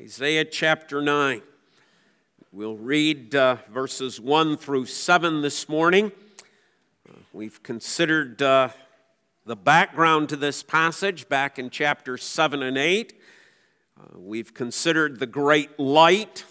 Isaiah 0.00 0.44
chapter 0.44 1.02
9. 1.02 1.42
We'll 2.52 2.76
read 2.76 3.34
uh, 3.34 3.56
verses 3.68 4.20
1 4.20 4.56
through 4.56 4.86
7 4.86 5.42
this 5.42 5.68
morning. 5.68 6.12
Uh, 7.08 7.14
we've 7.32 7.60
considered 7.64 8.40
uh, 8.40 8.68
the 9.44 9.56
background 9.56 10.28
to 10.28 10.36
this 10.36 10.62
passage 10.62 11.28
back 11.28 11.58
in 11.58 11.68
chapter 11.68 12.16
7 12.16 12.62
and 12.62 12.78
8. 12.78 13.12
Uh, 13.98 14.18
we've 14.20 14.54
considered 14.54 15.18
the 15.18 15.26
great 15.26 15.80
light 15.80 16.44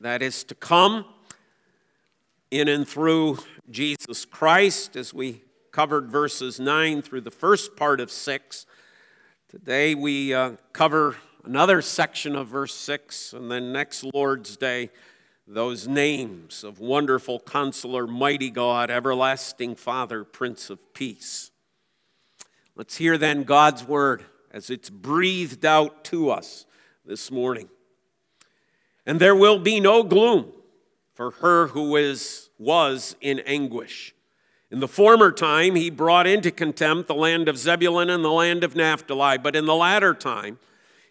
that 0.00 0.22
is 0.22 0.44
to 0.44 0.54
come 0.54 1.04
in 2.52 2.68
and 2.68 2.86
through 2.86 3.38
Jesus 3.68 4.24
Christ 4.24 4.94
as 4.94 5.12
we 5.12 5.42
covered 5.72 6.08
verses 6.08 6.60
9 6.60 7.02
through 7.02 7.22
the 7.22 7.32
first 7.32 7.74
part 7.74 8.00
of 8.00 8.12
6. 8.12 8.64
Today 9.48 9.96
we 9.96 10.32
uh, 10.32 10.52
cover 10.72 11.16
another 11.44 11.82
section 11.82 12.34
of 12.34 12.48
verse 12.48 12.74
6, 12.74 13.32
and 13.34 13.50
then 13.50 13.72
next 13.72 14.04
Lord's 14.14 14.56
Day, 14.56 14.90
those 15.46 15.86
names 15.86 16.64
of 16.64 16.80
wonderful 16.80 17.38
counselor, 17.38 18.06
mighty 18.06 18.50
God, 18.50 18.90
everlasting 18.90 19.76
Father, 19.76 20.24
Prince 20.24 20.70
of 20.70 20.94
Peace. 20.94 21.50
Let's 22.76 22.96
hear 22.96 23.18
then 23.18 23.42
God's 23.42 23.84
word 23.84 24.24
as 24.50 24.70
it's 24.70 24.88
breathed 24.88 25.66
out 25.66 26.04
to 26.04 26.30
us 26.30 26.64
this 27.04 27.30
morning. 27.30 27.68
And 29.04 29.20
there 29.20 29.36
will 29.36 29.58
be 29.58 29.80
no 29.80 30.02
gloom 30.02 30.50
for 31.12 31.32
her 31.32 31.68
who 31.68 31.94
is, 31.96 32.48
was 32.58 33.16
in 33.20 33.40
anguish. 33.40 34.14
In 34.70 34.80
the 34.80 34.88
former 34.88 35.30
time, 35.30 35.74
he 35.74 35.90
brought 35.90 36.26
into 36.26 36.50
contempt 36.50 37.06
the 37.06 37.14
land 37.14 37.48
of 37.48 37.58
Zebulun 37.58 38.08
and 38.08 38.24
the 38.24 38.32
land 38.32 38.64
of 38.64 38.74
Naphtali, 38.74 39.38
but 39.38 39.54
in 39.54 39.66
the 39.66 39.74
latter 39.74 40.14
time, 40.14 40.58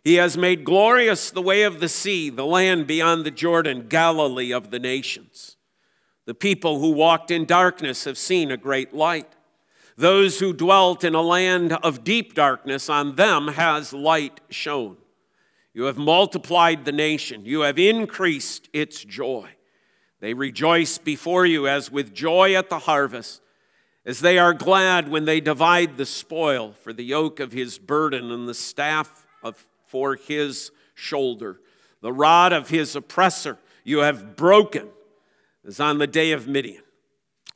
he 0.03 0.15
has 0.15 0.37
made 0.37 0.65
glorious 0.65 1.31
the 1.31 1.41
way 1.41 1.63
of 1.63 1.79
the 1.79 1.87
sea, 1.87 2.29
the 2.29 2.45
land 2.45 2.87
beyond 2.87 3.25
the 3.25 3.31
Jordan, 3.31 3.87
Galilee 3.87 4.51
of 4.51 4.69
the 4.69 4.79
nations. 4.79 5.55
The 6.25 6.33
people 6.33 6.79
who 6.79 6.91
walked 6.91 7.31
in 7.31 7.45
darkness 7.45 8.03
have 8.03 8.17
seen 8.17 8.51
a 8.51 8.57
great 8.57 8.93
light. 8.93 9.31
Those 9.95 10.39
who 10.39 10.53
dwelt 10.53 11.03
in 11.03 11.15
a 11.15 11.21
land 11.21 11.73
of 11.73 12.03
deep 12.03 12.33
darkness, 12.33 12.89
on 12.89 13.15
them 13.15 13.49
has 13.49 13.93
light 13.93 14.41
shone. 14.49 14.97
You 15.73 15.83
have 15.83 15.97
multiplied 15.97 16.85
the 16.85 16.91
nation, 16.91 17.45
you 17.45 17.61
have 17.61 17.79
increased 17.79 18.69
its 18.73 19.03
joy. 19.03 19.51
They 20.19 20.33
rejoice 20.33 20.97
before 20.97 21.45
you 21.45 21.67
as 21.67 21.91
with 21.91 22.13
joy 22.13 22.55
at 22.55 22.69
the 22.69 22.79
harvest, 22.79 23.41
as 24.05 24.19
they 24.19 24.37
are 24.37 24.53
glad 24.53 25.09
when 25.09 25.25
they 25.25 25.41
divide 25.41 25.97
the 25.97 26.05
spoil 26.05 26.73
for 26.73 26.93
the 26.93 27.03
yoke 27.03 27.39
of 27.39 27.51
his 27.51 27.77
burden 27.77 28.31
and 28.31 28.47
the 28.47 28.53
staff 28.53 29.27
of 29.41 29.65
for 29.93 30.15
his 30.15 30.71
shoulder. 30.95 31.59
The 32.01 32.11
rod 32.11 32.51
of 32.51 32.69
his 32.69 32.95
oppressor 32.95 33.59
you 33.83 33.99
have 33.99 34.35
broken, 34.35 34.89
as 35.67 35.79
on 35.79 35.99
the 35.99 36.07
day 36.07 36.31
of 36.31 36.47
Midian. 36.47 36.81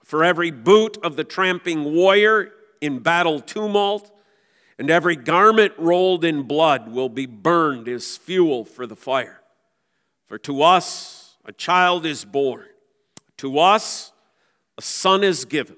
For 0.03 0.23
every 0.23 0.51
boot 0.51 0.99
of 1.03 1.15
the 1.15 1.23
tramping 1.23 1.95
warrior 1.95 2.51
in 2.79 2.99
battle 2.99 3.39
tumult, 3.39 4.15
and 4.77 4.91
every 4.91 5.15
garment 5.15 5.73
rolled 5.79 6.23
in 6.23 6.43
blood 6.43 6.91
will 6.91 7.09
be 7.09 7.25
burned 7.25 7.87
as 7.87 8.17
fuel 8.17 8.65
for 8.65 8.85
the 8.85 8.95
fire. 8.95 9.41
For 10.27 10.37
to 10.37 10.61
us 10.61 11.37
a 11.43 11.51
child 11.51 12.05
is 12.05 12.23
born, 12.23 12.67
to 13.37 13.57
us 13.57 14.11
a 14.77 14.83
son 14.83 15.23
is 15.23 15.43
given 15.43 15.77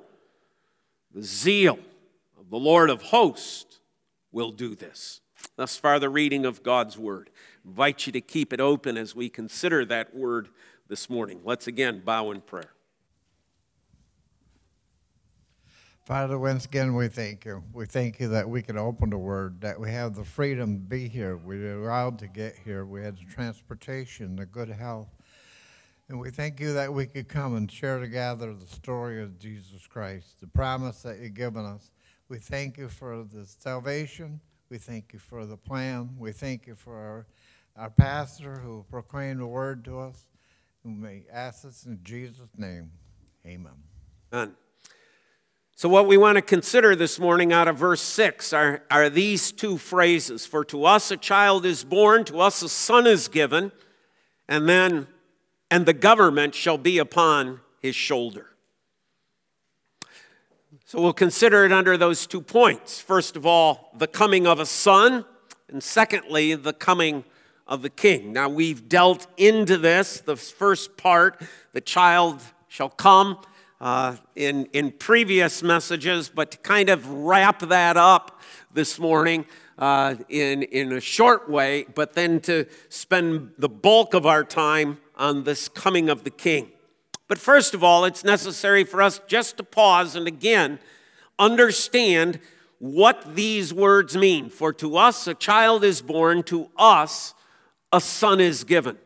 The 1.13 1.23
zeal 1.23 1.79
of 2.39 2.49
the 2.49 2.57
Lord 2.57 2.89
of 2.89 3.01
hosts 3.01 3.79
will 4.31 4.51
do 4.51 4.75
this. 4.75 5.21
Thus 5.55 5.77
far, 5.77 5.99
the 5.99 6.09
reading 6.09 6.45
of 6.45 6.63
God's 6.63 6.97
word. 6.97 7.29
I 7.65 7.69
invite 7.69 8.05
you 8.05 8.13
to 8.13 8.21
keep 8.21 8.53
it 8.53 8.61
open 8.61 8.97
as 8.97 9.15
we 9.15 9.29
consider 9.29 9.85
that 9.85 10.15
word 10.15 10.49
this 10.87 11.09
morning. 11.09 11.41
Let's 11.43 11.67
again 11.67 12.01
bow 12.03 12.31
in 12.31 12.41
prayer. 12.41 12.71
Father, 16.05 16.39
once 16.39 16.65
again, 16.65 16.95
we 16.95 17.07
thank 17.07 17.45
you. 17.45 17.63
We 17.73 17.85
thank 17.85 18.19
you 18.19 18.27
that 18.29 18.49
we 18.49 18.61
can 18.61 18.77
open 18.77 19.11
the 19.11 19.17
Word, 19.17 19.61
that 19.61 19.79
we 19.79 19.91
have 19.91 20.15
the 20.15 20.25
freedom 20.25 20.73
to 20.73 20.79
be 20.79 21.07
here. 21.07 21.37
We're 21.37 21.79
allowed 21.79 22.17
to 22.19 22.27
get 22.27 22.55
here. 22.65 22.85
We 22.85 23.01
had 23.03 23.17
the 23.17 23.25
transportation, 23.25 24.35
the 24.35 24.47
good 24.47 24.69
health. 24.69 25.09
And 26.11 26.19
we 26.19 26.29
thank 26.29 26.59
you 26.59 26.73
that 26.73 26.93
we 26.93 27.05
could 27.05 27.29
come 27.29 27.55
and 27.55 27.71
share 27.71 27.97
together 27.97 28.53
the 28.53 28.67
story 28.67 29.23
of 29.23 29.39
Jesus 29.39 29.87
Christ, 29.87 30.35
the 30.41 30.47
promise 30.47 31.03
that 31.03 31.19
you've 31.19 31.35
given 31.35 31.65
us. 31.65 31.89
We 32.27 32.37
thank 32.37 32.77
you 32.77 32.89
for 32.89 33.23
the 33.23 33.45
salvation. 33.45 34.41
We 34.69 34.77
thank 34.77 35.13
you 35.13 35.19
for 35.19 35.45
the 35.45 35.55
plan. 35.55 36.09
We 36.19 36.33
thank 36.33 36.67
you 36.67 36.75
for 36.75 36.97
our, 36.97 37.27
our 37.77 37.89
pastor 37.89 38.55
who 38.57 38.85
proclaimed 38.91 39.39
the 39.39 39.47
word 39.47 39.85
to 39.85 40.01
us. 40.01 40.25
And 40.83 41.01
we 41.01 41.27
ask 41.31 41.63
this 41.63 41.85
in 41.85 41.97
Jesus' 42.03 42.49
name. 42.57 42.91
Amen. 43.45 43.71
Amen. 44.33 44.51
So, 45.77 45.87
what 45.87 46.07
we 46.07 46.17
want 46.17 46.35
to 46.35 46.41
consider 46.41 46.93
this 46.93 47.19
morning 47.19 47.53
out 47.53 47.69
of 47.69 47.77
verse 47.77 48.01
6 48.01 48.51
are, 48.51 48.83
are 48.91 49.09
these 49.09 49.53
two 49.53 49.77
phrases 49.77 50.45
For 50.45 50.65
to 50.65 50.83
us 50.83 51.09
a 51.09 51.15
child 51.15 51.65
is 51.65 51.85
born, 51.85 52.25
to 52.25 52.41
us 52.41 52.61
a 52.61 52.67
son 52.67 53.07
is 53.07 53.29
given, 53.29 53.71
and 54.49 54.67
then 54.67 55.07
and 55.71 55.85
the 55.85 55.93
government 55.93 56.53
shall 56.53 56.77
be 56.77 56.97
upon 56.97 57.61
his 57.79 57.95
shoulder. 57.95 58.47
So 60.85 61.01
we'll 61.01 61.13
consider 61.13 61.63
it 61.63 61.71
under 61.71 61.97
those 61.97 62.27
two 62.27 62.41
points. 62.41 62.99
First 62.99 63.37
of 63.37 63.45
all, 63.45 63.89
the 63.97 64.07
coming 64.07 64.45
of 64.45 64.59
a 64.59 64.65
son, 64.65 65.23
and 65.69 65.81
secondly, 65.81 66.53
the 66.53 66.73
coming 66.73 67.23
of 67.65 67.81
the 67.81 67.89
king. 67.89 68.33
Now 68.33 68.49
we've 68.49 68.89
dealt 68.89 69.27
into 69.37 69.77
this, 69.77 70.19
the 70.19 70.35
first 70.35 70.97
part, 70.97 71.41
the 71.71 71.79
child 71.79 72.41
shall 72.67 72.89
come, 72.89 73.39
uh, 73.79 74.17
in, 74.35 74.65
in 74.73 74.91
previous 74.91 75.63
messages, 75.63 76.29
but 76.29 76.51
to 76.51 76.57
kind 76.57 76.89
of 76.89 77.09
wrap 77.09 77.59
that 77.61 77.95
up 77.95 78.41
this 78.73 78.99
morning 78.99 79.45
uh, 79.77 80.15
in, 80.27 80.63
in 80.63 80.91
a 80.91 80.99
short 80.99 81.49
way, 81.49 81.85
but 81.95 82.13
then 82.13 82.41
to 82.41 82.65
spend 82.89 83.51
the 83.57 83.69
bulk 83.69 84.13
of 84.13 84.25
our 84.25 84.43
time 84.43 84.97
on 85.21 85.43
this 85.43 85.69
coming 85.69 86.09
of 86.09 86.23
the 86.23 86.31
king. 86.31 86.71
But 87.27 87.37
first 87.37 87.73
of 87.73 87.83
all, 87.83 88.03
it's 88.03 88.23
necessary 88.23 88.83
for 88.83 89.01
us 89.01 89.21
just 89.27 89.55
to 89.57 89.63
pause 89.63 90.15
and 90.15 90.27
again 90.27 90.79
understand 91.37 92.39
what 92.79 93.35
these 93.35 93.73
words 93.73 94.17
mean. 94.17 94.49
For 94.49 94.73
to 94.73 94.97
us 94.97 95.27
a 95.27 95.33
child 95.33 95.83
is 95.83 96.01
born, 96.01 96.43
to 96.43 96.69
us 96.75 97.35
a 97.93 98.01
son 98.01 98.41
is 98.41 98.63
given. 98.63 98.97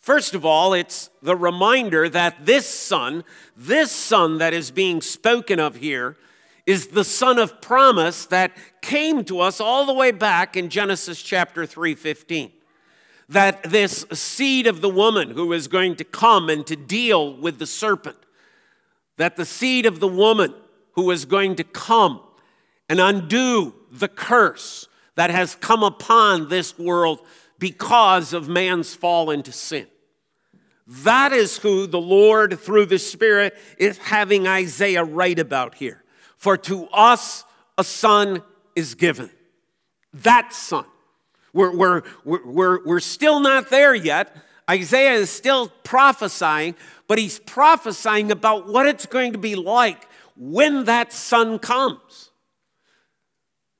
First 0.00 0.34
of 0.34 0.44
all, 0.44 0.74
it's 0.74 1.10
the 1.22 1.36
reminder 1.36 2.08
that 2.08 2.44
this 2.44 2.68
son, 2.68 3.24
this 3.56 3.90
son 3.90 4.38
that 4.38 4.52
is 4.52 4.70
being 4.70 5.00
spoken 5.00 5.58
of 5.58 5.76
here, 5.76 6.16
is 6.66 6.88
the 6.88 7.04
son 7.04 7.38
of 7.38 7.60
promise 7.60 8.26
that 8.26 8.52
came 8.82 9.24
to 9.24 9.40
us 9.40 9.60
all 9.60 9.86
the 9.86 9.94
way 9.94 10.10
back 10.10 10.56
in 10.56 10.68
Genesis 10.68 11.22
chapter 11.22 11.64
3:15 11.64 12.52
that 13.28 13.62
this 13.64 14.04
seed 14.12 14.66
of 14.66 14.80
the 14.80 14.88
woman 14.88 15.30
who 15.30 15.52
is 15.52 15.68
going 15.68 15.96
to 15.96 16.04
come 16.04 16.48
and 16.48 16.66
to 16.66 16.76
deal 16.76 17.34
with 17.34 17.58
the 17.58 17.66
serpent, 17.66 18.16
that 19.16 19.36
the 19.36 19.44
seed 19.44 19.86
of 19.86 20.00
the 20.00 20.08
woman 20.08 20.54
who 20.92 21.10
is 21.10 21.24
going 21.24 21.56
to 21.56 21.64
come 21.64 22.20
and 22.88 23.00
undo 23.00 23.74
the 23.90 24.08
curse 24.08 24.88
that 25.16 25.30
has 25.30 25.54
come 25.56 25.82
upon 25.82 26.48
this 26.48 26.78
world 26.78 27.20
because 27.58 28.32
of 28.32 28.48
man's 28.48 28.94
fall 28.94 29.30
into 29.30 29.50
sin. 29.50 29.86
That 30.86 31.32
is 31.32 31.58
who 31.58 31.86
the 31.86 32.00
Lord, 32.00 32.60
through 32.60 32.86
the 32.86 32.98
Spirit, 32.98 33.56
is 33.76 33.98
having 33.98 34.46
Isaiah 34.46 35.02
write 35.02 35.40
about 35.40 35.74
here. 35.74 36.04
For 36.36 36.56
to 36.58 36.86
us 36.88 37.44
a 37.76 37.82
son 37.82 38.42
is 38.76 38.94
given. 38.94 39.30
That 40.12 40.52
son 40.52 40.84
we're, 41.56 41.74
we're, 41.74 42.02
we're, 42.24 42.84
we're 42.84 43.00
still 43.00 43.40
not 43.40 43.70
there 43.70 43.94
yet. 43.94 44.36
Isaiah 44.68 45.14
is 45.14 45.30
still 45.30 45.68
prophesying, 45.84 46.74
but 47.08 47.18
he's 47.18 47.38
prophesying 47.38 48.30
about 48.30 48.68
what 48.68 48.86
it's 48.86 49.06
going 49.06 49.32
to 49.32 49.38
be 49.38 49.54
like 49.54 50.06
when 50.36 50.84
that 50.84 51.12
son 51.12 51.58
comes. 51.58 52.30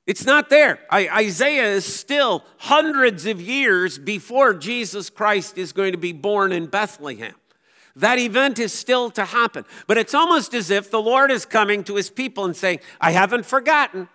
It's 0.07 0.25
not 0.25 0.49
there. 0.49 0.79
I, 0.89 1.09
Isaiah 1.09 1.67
is 1.67 1.85
still 1.85 2.43
hundreds 2.57 3.25
of 3.25 3.41
years 3.41 3.97
before 3.99 4.53
Jesus 4.53 5.09
Christ 5.09 5.57
is 5.57 5.73
going 5.73 5.91
to 5.91 5.97
be 5.97 6.13
born 6.13 6.53
in 6.53 6.67
Bethlehem. 6.67 7.35
That 7.97 8.17
event 8.17 8.57
is 8.57 8.71
still 8.71 9.09
to 9.11 9.25
happen. 9.25 9.65
But 9.85 9.97
it's 9.97 10.13
almost 10.13 10.53
as 10.53 10.69
if 10.69 10.89
the 10.89 11.01
Lord 11.01 11.29
is 11.29 11.45
coming 11.45 11.83
to 11.85 11.95
his 11.95 12.09
people 12.09 12.45
and 12.45 12.55
saying, 12.55 12.79
I 13.01 13.11
haven't 13.11 13.45
forgotten. 13.45 14.07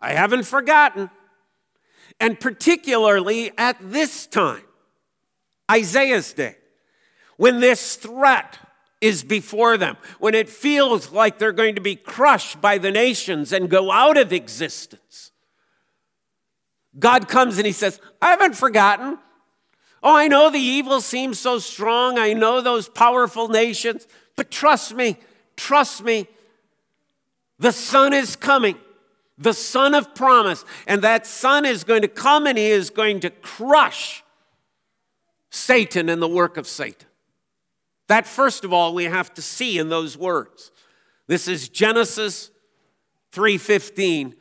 I 0.00 0.12
haven't 0.12 0.44
forgotten. 0.44 1.10
And 2.20 2.38
particularly 2.38 3.50
at 3.56 3.76
this 3.80 4.26
time, 4.26 4.62
Isaiah's 5.70 6.32
day, 6.32 6.56
when 7.36 7.60
this 7.60 7.96
threat 7.96 8.58
is 9.00 9.24
before 9.24 9.78
them, 9.78 9.96
when 10.18 10.34
it 10.34 10.48
feels 10.48 11.10
like 11.10 11.38
they're 11.38 11.52
going 11.52 11.76
to 11.76 11.80
be 11.80 11.96
crushed 11.96 12.60
by 12.60 12.76
the 12.76 12.90
nations 12.90 13.52
and 13.52 13.70
go 13.70 13.90
out 13.90 14.18
of 14.18 14.32
existence. 14.32 15.32
God 16.98 17.28
comes 17.28 17.56
and 17.56 17.66
he 17.66 17.72
says, 17.72 17.98
I 18.20 18.30
haven't 18.30 18.56
forgotten. 18.56 19.18
Oh, 20.02 20.16
I 20.16 20.28
know 20.28 20.50
the 20.50 20.58
evil 20.58 21.00
seems 21.00 21.38
so 21.38 21.58
strong. 21.58 22.18
I 22.18 22.32
know 22.32 22.60
those 22.60 22.88
powerful 22.88 23.48
nations, 23.48 24.06
but 24.36 24.50
trust 24.50 24.94
me, 24.94 25.16
trust 25.56 26.02
me. 26.02 26.26
The 27.58 27.72
son 27.72 28.12
is 28.12 28.36
coming, 28.36 28.76
the 29.40 29.54
Son 29.54 29.94
of 29.94 30.14
promise, 30.14 30.64
and 30.86 31.00
that 31.02 31.26
Son 31.26 31.64
is 31.64 31.82
going 31.82 32.02
to 32.02 32.08
come 32.08 32.46
and 32.46 32.58
he 32.58 32.66
is 32.66 32.90
going 32.90 33.20
to 33.20 33.30
crush 33.30 34.22
Satan 35.48 36.08
and 36.10 36.20
the 36.20 36.28
work 36.28 36.58
of 36.58 36.66
Satan. 36.66 37.08
That, 38.08 38.26
first 38.26 38.64
of 38.64 38.72
all, 38.72 38.94
we 38.94 39.04
have 39.04 39.32
to 39.34 39.42
see 39.42 39.78
in 39.78 39.88
those 39.88 40.16
words. 40.18 40.70
This 41.26 41.48
is 41.48 41.68
Genesis 41.68 42.50
3:15 43.32 44.34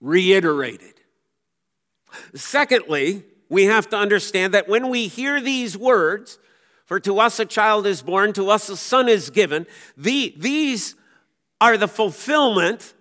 reiterated. 0.00 0.94
Secondly, 2.34 3.24
we 3.48 3.64
have 3.64 3.88
to 3.90 3.96
understand 3.96 4.54
that 4.54 4.68
when 4.68 4.88
we 4.88 5.08
hear 5.08 5.40
these 5.40 5.76
words, 5.76 6.38
for 6.86 6.98
to 7.00 7.18
us 7.18 7.38
a 7.38 7.44
child 7.44 7.86
is 7.86 8.00
born, 8.00 8.32
to 8.34 8.48
us 8.48 8.68
a 8.68 8.76
son 8.76 9.08
is 9.08 9.28
given, 9.30 9.66
the, 9.96 10.34
these 10.36 10.94
are 11.60 11.76
the 11.76 11.88
fulfillment 11.88 12.94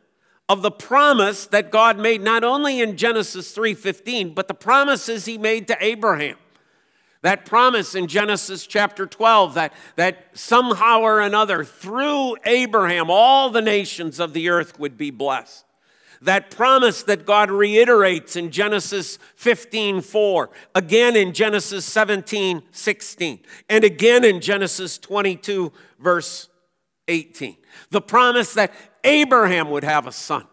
of 0.47 0.61
the 0.61 0.71
promise 0.71 1.47
that 1.47 1.71
God 1.71 1.97
made 1.97 2.21
not 2.21 2.43
only 2.43 2.81
in 2.81 2.97
Genesis 2.97 3.51
3:15, 3.53 4.33
but 4.33 4.47
the 4.47 4.53
promises 4.53 5.25
he 5.25 5.37
made 5.37 5.67
to 5.67 5.77
Abraham. 5.79 6.37
That 7.21 7.45
promise 7.45 7.95
in 7.95 8.07
Genesis 8.07 8.67
chapter 8.67 9.07
12 9.07 9.55
that, 9.55 9.73
that 9.95 10.27
somehow 10.33 11.01
or 11.01 11.21
another, 11.21 11.63
through 11.63 12.37
Abraham, 12.45 13.09
all 13.09 13.49
the 13.49 13.63
nations 13.63 14.19
of 14.19 14.33
the 14.33 14.49
earth 14.49 14.77
would 14.79 14.95
be 14.95 15.09
blessed 15.09 15.65
that 16.21 16.51
promise 16.51 17.03
that 17.03 17.25
God 17.25 17.49
reiterates 17.49 18.35
in 18.35 18.51
Genesis 18.51 19.17
15 19.35 20.01
4, 20.01 20.49
again 20.73 21.15
in 21.15 21.33
Genesis 21.33 21.85
17 21.85 22.63
16, 22.71 23.39
and 23.69 23.83
again 23.83 24.23
in 24.23 24.41
Genesis 24.41 24.97
22, 24.97 25.71
verse 25.99 26.49
18. 27.07 27.55
The 27.91 28.01
promise 28.01 28.53
that 28.53 28.73
Abraham 29.05 29.69
would 29.69 29.83
have 29.83 30.07
a 30.07 30.11
son. 30.11 30.45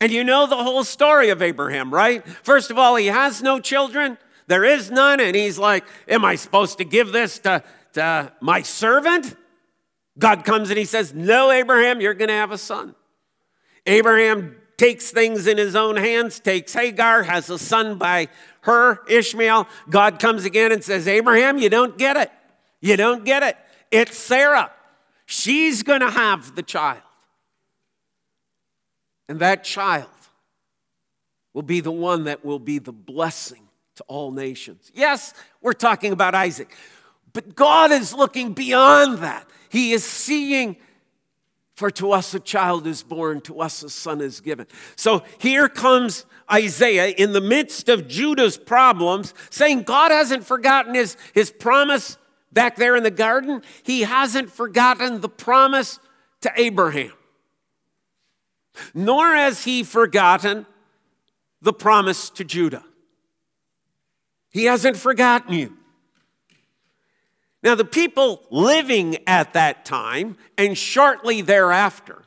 And 0.00 0.12
you 0.12 0.24
know 0.24 0.46
the 0.46 0.56
whole 0.56 0.84
story 0.84 1.30
of 1.30 1.40
Abraham, 1.40 1.92
right? 1.92 2.26
First 2.26 2.70
of 2.70 2.78
all, 2.78 2.96
he 2.96 3.06
has 3.06 3.42
no 3.42 3.60
children, 3.60 4.18
there 4.46 4.64
is 4.64 4.90
none, 4.90 5.20
and 5.20 5.34
he's 5.34 5.58
like, 5.58 5.84
Am 6.08 6.24
I 6.24 6.34
supposed 6.36 6.78
to 6.78 6.84
give 6.84 7.12
this 7.12 7.38
to, 7.40 7.62
to 7.94 8.32
my 8.40 8.62
servant? 8.62 9.36
God 10.18 10.44
comes 10.44 10.70
and 10.70 10.78
he 10.78 10.84
says, 10.84 11.14
No, 11.14 11.50
Abraham, 11.50 12.00
you're 12.00 12.14
going 12.14 12.28
to 12.28 12.34
have 12.34 12.52
a 12.52 12.58
son. 12.58 12.94
Abraham 13.86 14.56
takes 14.76 15.10
things 15.10 15.46
in 15.46 15.58
his 15.58 15.74
own 15.74 15.96
hands, 15.96 16.40
takes 16.40 16.74
Hagar, 16.74 17.22
has 17.22 17.48
a 17.50 17.58
son 17.58 17.98
by 17.98 18.28
her, 18.62 19.00
Ishmael. 19.08 19.66
God 19.88 20.18
comes 20.18 20.44
again 20.44 20.72
and 20.72 20.82
says, 20.84 21.08
Abraham, 21.08 21.58
you 21.58 21.70
don't 21.70 21.96
get 21.96 22.16
it. 22.16 22.30
You 22.80 22.96
don't 22.96 23.24
get 23.24 23.42
it. 23.42 23.56
It's 23.90 24.18
Sarah. 24.18 24.70
She's 25.24 25.82
going 25.82 26.00
to 26.00 26.10
have 26.10 26.54
the 26.54 26.62
child. 26.62 27.00
And 29.28 29.40
that 29.40 29.64
child 29.64 30.08
will 31.52 31.62
be 31.62 31.80
the 31.80 31.92
one 31.92 32.24
that 32.24 32.44
will 32.44 32.58
be 32.58 32.78
the 32.78 32.92
blessing 32.92 33.62
to 33.96 34.04
all 34.04 34.30
nations. 34.30 34.90
Yes, 34.94 35.34
we're 35.60 35.72
talking 35.72 36.12
about 36.12 36.34
Isaac, 36.34 36.74
but 37.32 37.54
God 37.54 37.90
is 37.90 38.12
looking 38.12 38.52
beyond 38.52 39.18
that. 39.18 39.48
He 39.68 39.92
is 39.92 40.04
seeing 40.04 40.76
for 41.76 41.90
to 41.90 42.12
us 42.12 42.32
a 42.32 42.40
child 42.40 42.86
is 42.86 43.02
born, 43.02 43.42
to 43.42 43.60
us 43.60 43.82
a 43.82 43.90
son 43.90 44.22
is 44.22 44.40
given. 44.40 44.66
So 44.96 45.22
here 45.38 45.68
comes 45.68 46.24
Isaiah 46.50 47.08
in 47.08 47.32
the 47.32 47.40
midst 47.40 47.90
of 47.90 48.08
Judah's 48.08 48.56
problems, 48.56 49.34
saying 49.50 49.82
God 49.82 50.10
hasn't 50.10 50.44
forgotten 50.44 50.94
his, 50.94 51.18
his 51.34 51.50
promise 51.50 52.16
back 52.50 52.76
there 52.76 52.96
in 52.96 53.02
the 53.02 53.10
garden. 53.10 53.60
He 53.82 54.02
hasn't 54.02 54.50
forgotten 54.50 55.20
the 55.20 55.28
promise 55.28 56.00
to 56.40 56.52
Abraham, 56.56 57.12
nor 58.94 59.34
has 59.34 59.64
he 59.64 59.82
forgotten 59.82 60.66
the 61.62 61.72
promise 61.72 62.30
to 62.30 62.44
Judah. 62.44 62.84
He 64.50 64.64
hasn't 64.64 64.96
forgotten 64.96 65.52
you. 65.52 65.76
Now, 67.62 67.74
the 67.74 67.84
people 67.84 68.42
living 68.50 69.18
at 69.26 69.52
that 69.54 69.84
time 69.84 70.36
and 70.56 70.78
shortly 70.78 71.42
thereafter 71.42 72.22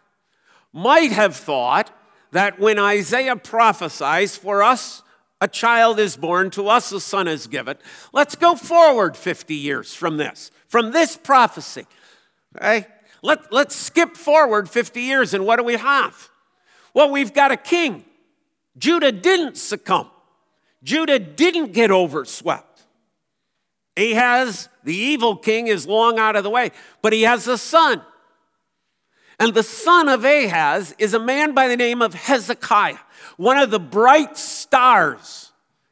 might 0.73 1.11
have 1.11 1.35
thought 1.35 1.91
that 2.31 2.59
when 2.59 2.77
Isaiah 2.77 3.35
prophesies, 3.35 4.35
for 4.35 4.61
us 4.61 5.01
a 5.41 5.47
child 5.47 5.99
is 5.99 6.17
born, 6.17 6.49
to 6.51 6.67
us 6.67 6.91
a 6.91 6.99
son 6.99 7.27
is 7.27 7.47
given, 7.47 7.77
let's 8.11 8.35
go 8.35 8.55
forward 8.55 9.15
50 9.15 9.55
years 9.55 9.93
from 9.93 10.17
this, 10.17 10.51
from 10.67 10.91
this 10.91 11.17
prophecy. 11.17 11.85
Okay? 12.57 12.85
Let, 13.21 13.51
let's 13.51 13.75
skip 13.75 14.15
forward 14.15 14.69
50 14.69 15.01
years, 15.01 15.33
and 15.33 15.45
what 15.45 15.57
do 15.57 15.63
we 15.63 15.77
have? 15.77 16.29
Well, 16.93 17.11
we've 17.11 17.33
got 17.33 17.51
a 17.51 17.57
king. 17.57 18.05
Judah 18.77 19.11
didn't 19.11 19.57
succumb, 19.57 20.09
Judah 20.83 21.19
didn't 21.19 21.73
get 21.73 21.91
overswept. 21.91 22.65
Ahaz, 23.97 24.69
the 24.85 24.95
evil 24.95 25.35
king, 25.35 25.67
is 25.67 25.85
long 25.85 26.19
out 26.19 26.37
of 26.37 26.43
the 26.43 26.49
way, 26.49 26.71
but 27.01 27.11
he 27.11 27.23
has 27.23 27.47
a 27.47 27.57
son. 27.57 28.01
And 29.39 29.53
the 29.53 29.63
son 29.63 30.09
of 30.09 30.23
Ahaz 30.23 30.95
is 30.97 31.13
a 31.13 31.19
man 31.19 31.53
by 31.53 31.67
the 31.67 31.77
name 31.77 32.01
of 32.01 32.13
Hezekiah, 32.13 32.97
one 33.37 33.57
of 33.57 33.71
the 33.71 33.79
bright 33.79 34.37
stars 34.37 35.51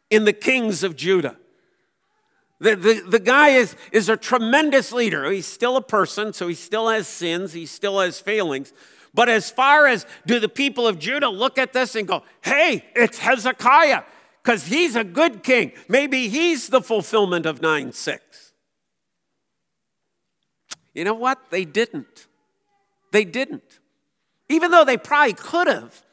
in 0.09 0.25
the 0.25 0.33
kings 0.33 0.83
of 0.83 0.95
Judah. 0.95 1.37
The, 2.59 2.75
the, 2.75 3.01
the 3.07 3.19
guy 3.19 3.49
is, 3.49 3.75
is 3.91 4.09
a 4.09 4.17
tremendous 4.17 4.91
leader. 4.91 5.29
He's 5.29 5.45
still 5.45 5.77
a 5.77 5.81
person, 5.81 6.33
so 6.33 6.47
he 6.47 6.55
still 6.55 6.89
has 6.89 7.07
sins, 7.07 7.53
he 7.53 7.65
still 7.65 7.99
has 7.99 8.19
failings. 8.19 8.73
But 9.17 9.29
as 9.29 9.49
far 9.49 9.87
as 9.87 10.05
do 10.27 10.39
the 10.39 10.47
people 10.47 10.85
of 10.85 10.99
Judah 10.99 11.29
look 11.29 11.57
at 11.57 11.73
this 11.73 11.95
and 11.95 12.07
go, 12.07 12.21
hey, 12.43 12.85
it's 12.95 13.17
Hezekiah 13.17 14.03
because 14.43 14.67
he's 14.67 14.95
a 14.95 15.03
good 15.03 15.41
king. 15.41 15.71
Maybe 15.89 16.27
he's 16.27 16.67
the 16.67 16.81
fulfillment 16.81 17.47
of 17.47 17.59
9 17.59 17.93
6. 17.93 18.53
You 20.93 21.03
know 21.03 21.15
what? 21.15 21.49
They 21.49 21.65
didn't. 21.65 22.27
They 23.11 23.25
didn't. 23.25 23.79
Even 24.49 24.69
though 24.69 24.85
they 24.85 24.97
probably 24.97 25.33
could 25.33 25.65
have, 25.65 26.03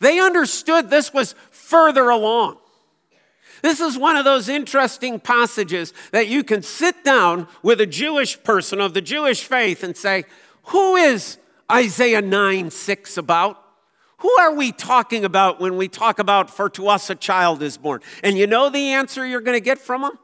they 0.00 0.18
understood 0.18 0.90
this 0.90 1.14
was 1.14 1.36
further 1.52 2.10
along. 2.10 2.56
This 3.62 3.78
is 3.78 3.96
one 3.96 4.16
of 4.16 4.24
those 4.24 4.48
interesting 4.48 5.20
passages 5.20 5.92
that 6.10 6.26
you 6.26 6.42
can 6.42 6.62
sit 6.62 7.04
down 7.04 7.46
with 7.62 7.80
a 7.80 7.86
Jewish 7.86 8.42
person 8.42 8.80
of 8.80 8.94
the 8.94 9.00
Jewish 9.00 9.44
faith 9.44 9.84
and 9.84 9.96
say, 9.96 10.24
Who 10.64 10.96
is 10.96 11.38
Isaiah 11.70 12.22
9 12.22 12.70
6 12.70 13.16
about? 13.16 13.62
Who 14.18 14.30
are 14.38 14.54
we 14.54 14.72
talking 14.72 15.24
about 15.24 15.60
when 15.60 15.76
we 15.76 15.88
talk 15.88 16.18
about, 16.18 16.48
for 16.48 16.70
to 16.70 16.88
us 16.88 17.10
a 17.10 17.14
child 17.14 17.62
is 17.62 17.76
born? 17.76 18.00
And 18.22 18.38
you 18.38 18.46
know 18.46 18.70
the 18.70 18.92
answer 18.92 19.26
you're 19.26 19.42
going 19.42 19.56
to 19.56 19.64
get 19.64 19.78
from 19.78 20.02
them? 20.02 20.18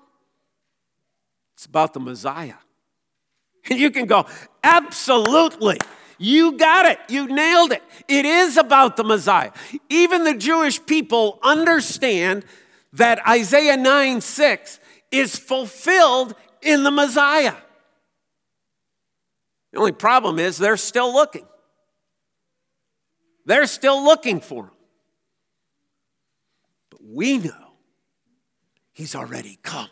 It's 1.55 1.67
about 1.67 1.93
the 1.93 2.01
Messiah. 2.01 2.55
And 3.69 3.79
you 3.79 3.91
can 3.91 4.07
go, 4.07 4.27
absolutely. 4.65 5.79
You 6.19 6.57
got 6.57 6.87
it. 6.87 6.99
You 7.09 7.27
nailed 7.27 7.73
it. 7.73 7.83
It 8.09 8.25
is 8.25 8.57
about 8.57 8.97
the 8.97 9.05
Messiah. 9.05 9.53
Even 9.89 10.25
the 10.25 10.35
Jewish 10.35 10.85
people 10.85 11.39
understand 11.43 12.45
that 12.93 13.27
Isaiah 13.27 13.77
9 13.77 14.21
6 14.21 14.81
is 15.11 15.37
fulfilled 15.37 16.35
in 16.63 16.85
the 16.85 16.91
Messiah. 16.91 17.55
The 19.73 19.79
only 19.79 19.93
problem 19.93 20.39
is 20.39 20.59
they're 20.59 20.77
still 20.77 21.13
looking. 21.13 21.47
They're 23.47 23.67
still 23.67 24.05
looking 24.05 24.41
for 24.41 24.65
him. 24.65 24.71
But 26.91 27.01
we 27.03 27.39
know 27.39 27.75
he's 28.93 29.15
already 29.15 29.59
come. 29.63 29.89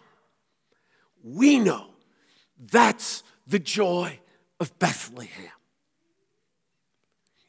We 1.23 1.59
know 1.59 1.87
that's 2.59 3.23
the 3.47 3.59
joy 3.59 4.21
of 4.61 4.79
Bethlehem. 4.79 5.51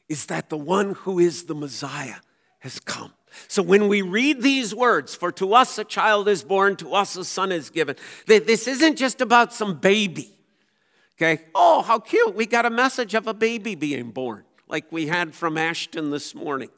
Is 0.08 0.26
that 0.26 0.48
the 0.48 0.58
one 0.58 0.94
who 0.94 1.18
is 1.18 1.44
the 1.44 1.54
Messiah 1.54 2.16
has 2.58 2.80
come. 2.80 3.12
So 3.48 3.62
when 3.62 3.88
we 3.88 4.02
read 4.02 4.42
these 4.42 4.74
words, 4.74 5.14
for 5.14 5.32
to 5.32 5.54
us 5.54 5.78
a 5.78 5.84
child 5.84 6.28
is 6.28 6.44
born, 6.44 6.76
to 6.76 6.94
us 6.94 7.16
a 7.16 7.24
son 7.24 7.50
is 7.50 7.70
given, 7.70 7.96
this 8.26 8.68
isn't 8.68 8.96
just 8.96 9.20
about 9.20 9.52
some 9.52 9.78
baby. 9.78 10.38
Okay? 11.22 11.44
Oh, 11.54 11.82
how 11.82 12.00
cute. 12.00 12.34
We 12.34 12.46
got 12.46 12.66
a 12.66 12.70
message 12.70 13.14
of 13.14 13.28
a 13.28 13.34
baby 13.34 13.76
being 13.76 14.10
born, 14.10 14.44
like 14.66 14.90
we 14.90 15.06
had 15.06 15.34
from 15.34 15.56
Ashton 15.56 16.10
this 16.10 16.34
morning. 16.34 16.70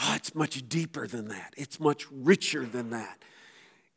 Oh, 0.00 0.14
it's 0.16 0.34
much 0.34 0.68
deeper 0.68 1.06
than 1.06 1.28
that, 1.28 1.54
it's 1.56 1.78
much 1.78 2.06
richer 2.10 2.64
than 2.64 2.90
that. 2.90 3.22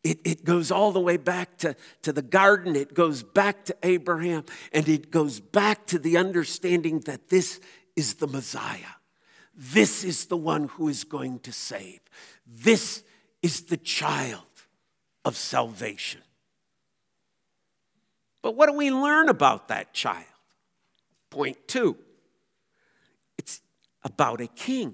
It, 0.04 0.20
it 0.24 0.46
goes 0.46 0.70
all 0.70 0.92
the 0.92 1.00
way 1.00 1.18
back 1.18 1.58
to, 1.60 1.76
to 2.04 2.14
the 2.14 2.22
garden, 2.22 2.76
it 2.76 2.94
goes 2.94 3.24
back 3.24 3.66
to 3.66 3.76
Abraham, 3.82 4.46
and 4.72 4.88
it 4.88 5.10
goes 5.10 5.40
back 5.40 5.88
to 5.88 5.98
the 5.98 6.18
understanding 6.18 7.00
that 7.02 7.30
this 7.30 7.60
is 7.96 8.16
the 8.16 8.28
Messiah. 8.28 8.94
This 9.56 10.04
is 10.04 10.28
the 10.28 10.38
one 10.38 10.68
who 10.68 10.90
is 10.90 11.04
going 11.04 11.40
to 11.40 11.52
save. 11.52 12.02
This 12.46 13.04
is 13.42 13.62
the 13.62 13.78
child 13.78 14.44
of 15.24 15.36
salvation. 15.36 16.22
But 18.46 18.56
what 18.56 18.70
do 18.70 18.74
we 18.74 18.92
learn 18.92 19.28
about 19.28 19.70
that 19.70 19.92
child? 19.92 20.24
Point 21.32 21.58
two 21.68 21.98
it's 23.40 23.60
about 24.04 24.40
a 24.40 24.46
king. 24.46 24.94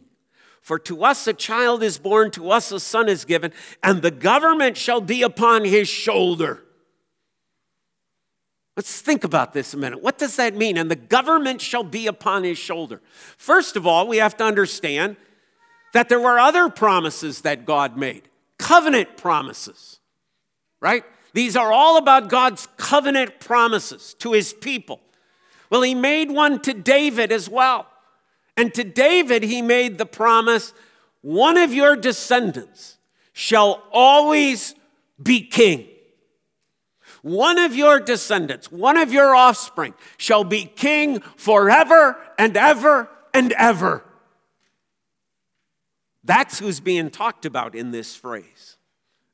For 0.61 0.79
to 0.79 1.03
us 1.03 1.27
a 1.27 1.33
child 1.33 1.83
is 1.83 1.97
born, 1.97 2.31
to 2.31 2.49
us 2.49 2.71
a 2.71 2.79
son 2.79 3.09
is 3.09 3.25
given, 3.25 3.51
and 3.83 4.01
the 4.01 4.09
government 4.09 4.77
shall 4.77 5.01
be 5.01 5.21
upon 5.21 5.65
his 5.65 5.89
shoulder. 5.89 6.63
Let's 8.77 9.01
think 9.01 9.25
about 9.25 9.51
this 9.51 9.73
a 9.73 9.77
minute. 9.77 10.01
What 10.01 10.17
does 10.17 10.37
that 10.37 10.55
mean? 10.55 10.77
And 10.77 10.89
the 10.89 10.95
government 10.95 11.59
shall 11.59 11.83
be 11.83 12.07
upon 12.07 12.45
his 12.45 12.57
shoulder. 12.57 13.01
First 13.35 13.75
of 13.75 13.85
all, 13.85 14.07
we 14.07 14.15
have 14.15 14.37
to 14.37 14.45
understand 14.45 15.17
that 15.91 16.07
there 16.07 16.21
were 16.21 16.39
other 16.39 16.69
promises 16.69 17.41
that 17.41 17.65
God 17.65 17.97
made 17.97 18.29
covenant 18.57 19.17
promises, 19.17 19.99
right? 20.79 21.03
These 21.33 21.55
are 21.55 21.71
all 21.71 21.97
about 21.97 22.29
God's 22.29 22.67
covenant 22.77 23.39
promises 23.39 24.15
to 24.19 24.33
his 24.33 24.53
people. 24.53 24.99
Well, 25.69 25.81
he 25.81 25.95
made 25.95 26.29
one 26.29 26.61
to 26.63 26.73
David 26.73 27.31
as 27.31 27.49
well. 27.49 27.87
And 28.57 28.73
to 28.73 28.83
David, 28.83 29.43
he 29.43 29.61
made 29.61 29.97
the 29.97 30.05
promise 30.05 30.73
one 31.21 31.57
of 31.57 31.73
your 31.73 31.95
descendants 31.95 32.97
shall 33.33 33.83
always 33.91 34.75
be 35.21 35.41
king. 35.41 35.87
One 37.21 37.59
of 37.59 37.75
your 37.75 37.99
descendants, 37.99 38.71
one 38.71 38.97
of 38.97 39.13
your 39.13 39.35
offspring, 39.35 39.93
shall 40.17 40.43
be 40.43 40.65
king 40.65 41.21
forever 41.37 42.17
and 42.37 42.57
ever 42.57 43.07
and 43.33 43.51
ever. 43.53 44.03
That's 46.23 46.59
who's 46.59 46.79
being 46.79 47.09
talked 47.09 47.45
about 47.45 47.75
in 47.75 47.91
this 47.91 48.15
phrase. 48.15 48.70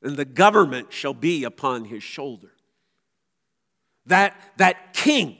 And 0.02 0.16
the 0.16 0.24
government 0.24 0.92
shall 0.92 1.14
be 1.14 1.44
upon 1.44 1.86
his 1.86 2.02
shoulder. 2.02 2.52
That, 4.06 4.40
that 4.56 4.94
king 4.94 5.36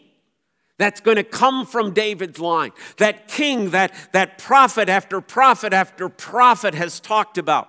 that's 0.79 1.01
going 1.01 1.17
to 1.17 1.25
come 1.25 1.67
from 1.67 1.93
David's 1.93 2.39
line, 2.39 2.73
that 2.99 3.29
king 3.29 3.71
that, 3.71 3.93
that 4.13 4.39
prophet 4.39 4.89
after 4.89 5.21
prophet 5.21 5.73
after 5.73 6.09
prophet 6.09 6.75
has 6.75 7.01
talked 7.01 7.37
about. 7.37 7.69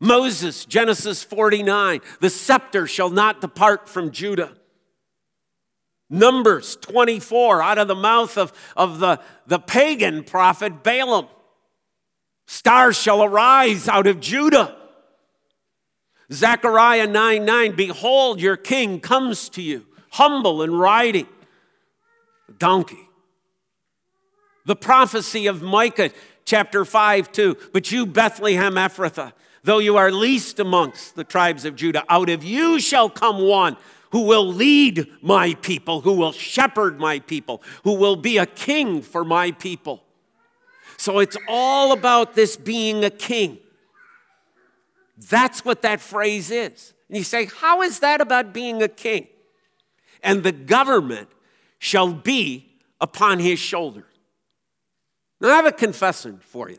Moses, 0.00 0.64
Genesis 0.64 1.22
49, 1.22 2.00
the 2.20 2.28
scepter 2.28 2.88
shall 2.88 3.10
not 3.10 3.40
depart 3.40 3.88
from 3.88 4.10
Judah. 4.10 4.52
Numbers 6.10 6.76
24, 6.76 7.62
out 7.62 7.78
of 7.78 7.86
the 7.86 7.94
mouth 7.94 8.36
of, 8.36 8.52
of 8.76 8.98
the, 8.98 9.20
the 9.46 9.60
pagan 9.60 10.24
prophet 10.24 10.82
Balaam. 10.82 11.28
Stars 12.48 12.98
shall 13.00 13.22
arise 13.22 13.88
out 13.88 14.08
of 14.08 14.18
Judah. 14.18 14.76
Zechariah 16.32 17.06
9 17.06 17.44
9, 17.44 17.72
behold, 17.72 18.40
your 18.40 18.56
king 18.56 19.00
comes 19.00 19.48
to 19.50 19.62
you, 19.62 19.86
humble 20.10 20.62
and 20.62 20.78
riding 20.78 21.26
a 22.48 22.52
donkey. 22.52 23.08
The 24.64 24.76
prophecy 24.76 25.46
of 25.46 25.60
Micah, 25.60 26.10
chapter 26.44 26.84
5 26.84 27.32
2, 27.32 27.56
but 27.72 27.92
you, 27.92 28.06
Bethlehem 28.06 28.74
Ephrathah, 28.74 29.32
Though 29.64 29.78
you 29.78 29.96
are 29.96 30.10
least 30.10 30.58
amongst 30.58 31.14
the 31.14 31.24
tribes 31.24 31.64
of 31.64 31.76
Judah, 31.76 32.04
out 32.08 32.28
of 32.28 32.42
you 32.42 32.80
shall 32.80 33.08
come 33.08 33.40
one 33.40 33.76
who 34.10 34.22
will 34.22 34.46
lead 34.46 35.06
my 35.22 35.54
people, 35.54 36.00
who 36.00 36.14
will 36.14 36.32
shepherd 36.32 36.98
my 36.98 37.20
people, 37.20 37.62
who 37.84 37.94
will 37.94 38.16
be 38.16 38.38
a 38.38 38.46
king 38.46 39.02
for 39.02 39.24
my 39.24 39.52
people. 39.52 40.02
So 40.96 41.20
it's 41.20 41.36
all 41.48 41.92
about 41.92 42.34
this 42.34 42.56
being 42.56 43.04
a 43.04 43.10
king. 43.10 43.58
That's 45.16 45.64
what 45.64 45.82
that 45.82 46.00
phrase 46.00 46.50
is. 46.50 46.94
And 47.08 47.16
you 47.16 47.24
say, 47.24 47.46
How 47.46 47.82
is 47.82 48.00
that 48.00 48.20
about 48.20 48.52
being 48.52 48.82
a 48.82 48.88
king? 48.88 49.28
And 50.22 50.42
the 50.42 50.52
government 50.52 51.28
shall 51.78 52.12
be 52.12 52.70
upon 53.00 53.40
his 53.40 53.58
shoulder. 53.58 54.06
Now, 55.40 55.48
I 55.48 55.56
have 55.56 55.66
a 55.66 55.72
confession 55.72 56.38
for 56.40 56.70
you. 56.70 56.78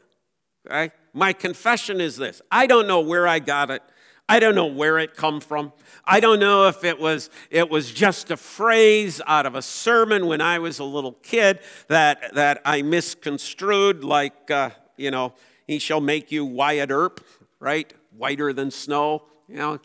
Okay? 0.65 0.93
My 1.13 1.33
confession 1.33 2.01
is 2.01 2.17
this 2.17 2.41
I 2.51 2.67
don't 2.67 2.87
know 2.87 3.01
where 3.01 3.27
I 3.27 3.39
got 3.39 3.69
it. 3.69 3.83
I 4.29 4.39
don't 4.39 4.55
know 4.55 4.67
where 4.67 4.97
it 4.99 5.15
come 5.15 5.41
from. 5.41 5.73
I 6.05 6.21
don't 6.21 6.39
know 6.39 6.67
if 6.67 6.83
it 6.83 6.97
was 6.97 7.29
it 7.51 7.69
was 7.69 7.91
just 7.91 8.31
a 8.31 8.37
phrase 8.37 9.21
out 9.27 9.45
of 9.45 9.55
a 9.55 9.61
sermon 9.61 10.27
when 10.27 10.39
I 10.41 10.59
was 10.59 10.79
a 10.79 10.83
little 10.83 11.11
kid 11.11 11.59
that 11.89 12.33
that 12.33 12.61
I 12.65 12.81
misconstrued, 12.81 14.03
like 14.03 14.49
uh, 14.49 14.71
you 14.95 15.11
know, 15.11 15.33
he 15.67 15.77
shall 15.77 16.01
make 16.01 16.31
you 16.31 16.45
Wyatt 16.45 16.89
Earp, 16.89 17.23
right? 17.59 17.93
Whiter 18.15 18.53
than 18.53 18.71
snow. 18.71 19.23
You 19.47 19.55
know, 19.55 19.79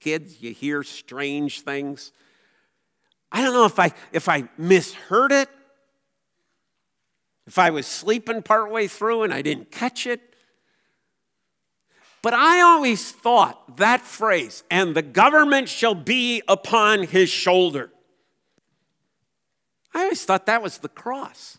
kids, 0.00 0.42
you 0.42 0.52
hear 0.52 0.82
strange 0.82 1.62
things. 1.62 2.12
I 3.30 3.42
don't 3.42 3.54
know 3.54 3.64
if 3.64 3.78
I 3.78 3.92
if 4.12 4.28
I 4.28 4.48
misheard 4.58 5.32
it, 5.32 5.48
if 7.46 7.58
I 7.58 7.70
was 7.70 7.86
sleeping 7.86 8.42
partway 8.42 8.86
through 8.86 9.22
and 9.22 9.32
I 9.32 9.42
didn't 9.42 9.70
catch 9.70 10.06
it. 10.06 10.20
But 12.22 12.34
I 12.34 12.60
always 12.60 13.10
thought 13.10 13.78
that 13.78 14.02
phrase, 14.02 14.62
and 14.70 14.94
the 14.94 15.02
government 15.02 15.68
shall 15.68 15.94
be 15.94 16.40
upon 16.46 17.02
his 17.02 17.28
shoulder. 17.28 17.90
I 19.92 20.04
always 20.04 20.24
thought 20.24 20.46
that 20.46 20.62
was 20.62 20.78
the 20.78 20.88
cross. 20.88 21.58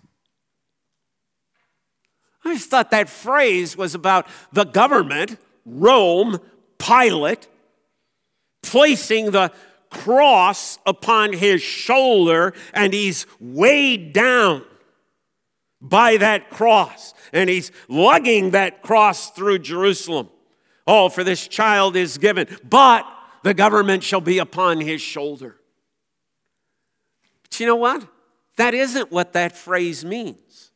I 2.46 2.50
always 2.50 2.66
thought 2.66 2.92
that 2.92 3.10
phrase 3.10 3.76
was 3.76 3.94
about 3.94 4.28
the 4.54 4.64
government, 4.64 5.38
Rome, 5.66 6.40
Pilate, 6.78 7.48
placing 8.62 9.32
the 9.32 9.52
cross 9.90 10.80
upon 10.86 11.34
his 11.34 11.62
shoulder, 11.62 12.54
and 12.74 12.94
he's 12.94 13.26
weighed 13.40 14.14
down 14.14 14.66
by 15.80 16.18
that 16.18 16.50
cross, 16.50 17.14
and 17.32 17.50
he's 17.50 17.72
lugging 17.88 18.52
that 18.52 18.82
cross 18.82 19.30
through 19.32 19.60
Jerusalem. 19.60 20.30
Oh, 20.88 21.10
for 21.10 21.24
this 21.24 21.48
child 21.48 21.96
is 21.96 22.18
given, 22.18 22.48
but 22.68 23.06
the 23.44 23.54
government 23.54 24.04
shall 24.04 24.22
be 24.22 24.40
upon 24.40 24.82
his 24.82 25.02
shoulder. 25.02 25.58
But 27.44 27.60
you 27.60 27.68
know 27.68 27.76
what? 27.76 28.08
That 28.56 28.74
isn't 28.74 29.12
what 29.12 29.34
that 29.34 29.56
phrase 29.56 30.04
means. 30.04 30.72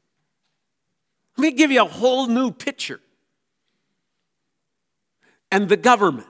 Let 1.37 1.43
me 1.43 1.51
give 1.51 1.71
you 1.71 1.81
a 1.81 1.85
whole 1.85 2.27
new 2.27 2.51
picture. 2.51 2.99
And 5.51 5.69
the 5.69 5.77
government. 5.77 6.27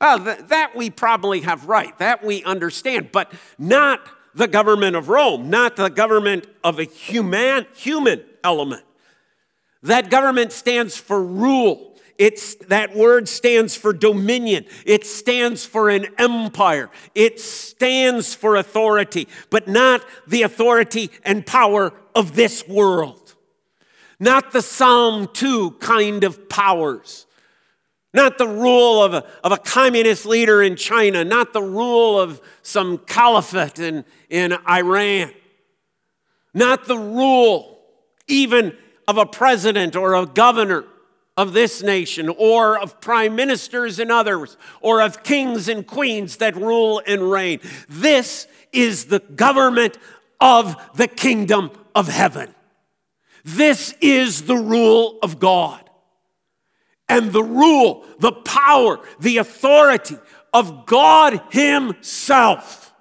Well, 0.00 0.18
that 0.18 0.72
we 0.74 0.90
probably 0.90 1.42
have 1.42 1.68
right, 1.68 1.96
that 1.98 2.24
we 2.24 2.42
understand, 2.42 3.12
but 3.12 3.32
not 3.56 4.00
the 4.34 4.48
government 4.48 4.96
of 4.96 5.08
Rome, 5.08 5.48
not 5.48 5.76
the 5.76 5.90
government 5.90 6.46
of 6.64 6.80
a 6.80 6.84
human, 6.84 7.66
human 7.74 8.24
element. 8.42 8.82
That 9.82 10.10
government 10.10 10.52
stands 10.52 10.96
for 10.96 11.22
rule. 11.22 11.96
It's, 12.18 12.54
that 12.66 12.94
word 12.94 13.28
stands 13.28 13.76
for 13.76 13.92
dominion. 13.92 14.66
It 14.86 15.04
stands 15.06 15.64
for 15.64 15.88
an 15.88 16.06
empire. 16.18 16.90
It 17.14 17.40
stands 17.40 18.34
for 18.34 18.56
authority, 18.56 19.28
but 19.50 19.66
not 19.66 20.04
the 20.26 20.42
authority 20.42 21.10
and 21.24 21.46
power 21.46 21.92
of 22.14 22.34
this 22.36 22.66
world. 22.68 23.34
Not 24.20 24.52
the 24.52 24.62
Psalm 24.62 25.28
2 25.32 25.72
kind 25.72 26.22
of 26.22 26.48
powers. 26.48 27.26
Not 28.14 28.36
the 28.36 28.48
rule 28.48 29.02
of 29.02 29.14
a, 29.14 29.24
of 29.42 29.52
a 29.52 29.56
communist 29.56 30.26
leader 30.26 30.62
in 30.62 30.76
China. 30.76 31.24
Not 31.24 31.52
the 31.52 31.62
rule 31.62 32.20
of 32.20 32.40
some 32.62 32.98
caliphate 32.98 33.78
in, 33.78 34.04
in 34.28 34.52
Iran. 34.68 35.32
Not 36.52 36.86
the 36.86 36.98
rule 36.98 37.78
even 38.26 38.76
of 39.08 39.18
a 39.18 39.26
president 39.26 39.96
or 39.96 40.14
a 40.14 40.26
governor 40.26 40.84
of 41.36 41.54
this 41.54 41.82
nation, 41.82 42.28
or 42.28 42.78
of 42.78 43.00
prime 43.00 43.34
ministers 43.34 43.98
and 43.98 44.12
others, 44.12 44.58
or 44.82 45.00
of 45.00 45.22
kings 45.22 45.66
and 45.66 45.86
queens 45.86 46.36
that 46.36 46.54
rule 46.54 47.00
and 47.06 47.30
reign. 47.30 47.58
This 47.88 48.46
is 48.70 49.06
the 49.06 49.20
government 49.20 49.96
of 50.40 50.76
the 50.94 51.08
kingdom 51.08 51.70
of 51.94 52.08
heaven. 52.08 52.54
This 53.44 53.94
is 54.00 54.42
the 54.42 54.56
rule 54.56 55.18
of 55.22 55.38
God. 55.38 55.88
And 57.08 57.32
the 57.32 57.42
rule, 57.42 58.04
the 58.18 58.32
power, 58.32 59.00
the 59.20 59.38
authority 59.38 60.16
of 60.52 60.86
God 60.86 61.42
Himself. 61.50 62.94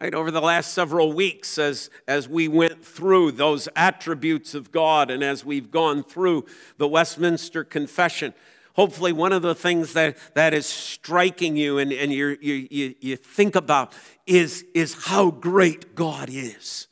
Right, 0.00 0.12
over 0.12 0.32
the 0.32 0.40
last 0.40 0.74
several 0.74 1.12
weeks, 1.12 1.56
as, 1.56 1.88
as 2.08 2.28
we 2.28 2.48
went 2.48 2.84
through 2.84 3.32
those 3.32 3.68
attributes 3.76 4.52
of 4.52 4.72
God 4.72 5.08
and 5.08 5.22
as 5.22 5.44
we've 5.44 5.70
gone 5.70 6.02
through 6.02 6.46
the 6.78 6.88
Westminster 6.88 7.62
Confession, 7.62 8.34
hopefully 8.74 9.12
one 9.12 9.32
of 9.32 9.42
the 9.42 9.54
things 9.54 9.92
that, 9.92 10.18
that 10.34 10.52
is 10.52 10.66
striking 10.66 11.56
you 11.56 11.78
and, 11.78 11.92
and 11.92 12.12
you 12.12 12.36
you, 12.40 12.94
you 13.00 13.16
think 13.16 13.54
about 13.54 13.92
is, 14.26 14.64
is 14.74 15.04
how 15.06 15.30
great 15.30 15.94
God 15.94 16.28
is, 16.28 16.88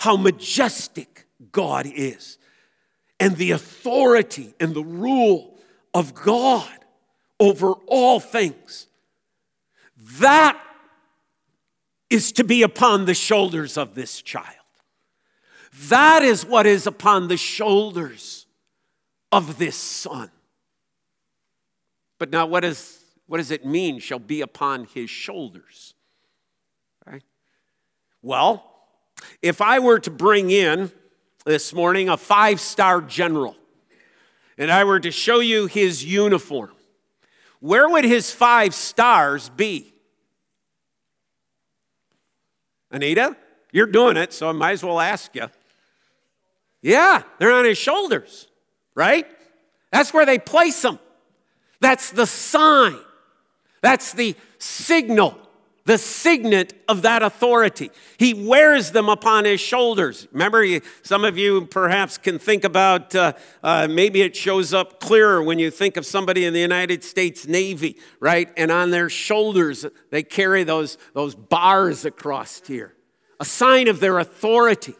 how 0.00 0.16
majestic 0.16 1.26
God 1.50 1.86
is, 1.86 2.38
and 3.20 3.36
the 3.36 3.52
authority 3.52 4.54
and 4.60 4.74
the 4.74 4.84
rule 4.84 5.54
of 5.92 6.14
God 6.14 6.68
over 7.38 7.72
all 7.86 8.20
things. 8.20 8.86
That 10.18 10.60
is 12.10 12.32
to 12.32 12.44
be 12.44 12.62
upon 12.62 13.06
the 13.06 13.14
shoulders 13.14 13.76
of 13.76 13.94
this 13.94 14.20
child. 14.22 14.46
That 15.88 16.22
is 16.22 16.44
what 16.44 16.66
is 16.66 16.86
upon 16.86 17.28
the 17.28 17.36
shoulders 17.36 18.46
of 19.32 19.58
this 19.58 19.76
son. 19.76 20.30
But 22.18 22.30
now, 22.30 22.46
what, 22.46 22.64
is, 22.64 23.02
what 23.26 23.38
does 23.38 23.50
it 23.50 23.66
mean, 23.66 23.98
shall 23.98 24.20
be 24.20 24.40
upon 24.40 24.84
his 24.84 25.10
shoulders? 25.10 25.94
Right? 27.04 27.24
Well, 28.22 28.70
if 29.42 29.60
I 29.60 29.80
were 29.80 29.98
to 29.98 30.10
bring 30.10 30.50
in 30.50 30.92
this 31.44 31.72
morning 31.72 32.08
a 32.08 32.16
five 32.16 32.60
star 32.60 33.00
general 33.00 33.56
and 34.56 34.70
I 34.70 34.84
were 34.84 35.00
to 35.00 35.10
show 35.10 35.40
you 35.40 35.66
his 35.66 36.04
uniform, 36.04 36.70
where 37.60 37.88
would 37.88 38.04
his 38.04 38.30
five 38.30 38.74
stars 38.74 39.48
be? 39.48 39.92
Anita, 42.90 43.36
you're 43.72 43.86
doing 43.86 44.16
it, 44.16 44.32
so 44.32 44.48
I 44.48 44.52
might 44.52 44.72
as 44.72 44.84
well 44.84 45.00
ask 45.00 45.34
you. 45.34 45.50
Yeah, 46.82 47.22
they're 47.38 47.52
on 47.52 47.64
his 47.64 47.78
shoulders, 47.78 48.46
right? 48.94 49.26
That's 49.90 50.12
where 50.12 50.26
they 50.26 50.38
place 50.38 50.80
them. 50.82 50.98
That's 51.80 52.10
the 52.10 52.26
sign. 52.26 52.96
That's 53.80 54.12
the 54.12 54.36
signal, 54.58 55.36
the 55.86 55.98
signet 55.98 56.72
of 56.88 57.02
that 57.02 57.22
authority. 57.22 57.90
He 58.16 58.32
wears 58.32 58.92
them 58.92 59.08
upon 59.08 59.44
his 59.44 59.60
shoulders. 59.60 60.26
Remember, 60.32 60.64
some 61.02 61.24
of 61.24 61.36
you 61.36 61.66
perhaps 61.66 62.16
can 62.16 62.38
think 62.38 62.64
about 62.64 63.14
uh, 63.14 63.34
uh, 63.62 63.86
maybe 63.90 64.22
it 64.22 64.34
shows 64.34 64.72
up 64.72 64.98
clearer 64.98 65.42
when 65.42 65.58
you 65.58 65.70
think 65.70 65.98
of 65.98 66.06
somebody 66.06 66.46
in 66.46 66.54
the 66.54 66.60
United 66.60 67.04
States 67.04 67.46
Navy, 67.46 67.98
right? 68.18 68.48
And 68.56 68.70
on 68.70 68.90
their 68.90 69.10
shoulders, 69.10 69.84
they 70.10 70.22
carry 70.22 70.64
those, 70.64 70.96
those 71.12 71.34
bars 71.34 72.06
across 72.06 72.62
here, 72.66 72.94
a 73.38 73.44
sign 73.44 73.88
of 73.88 74.00
their 74.00 74.18
authority. 74.18 74.94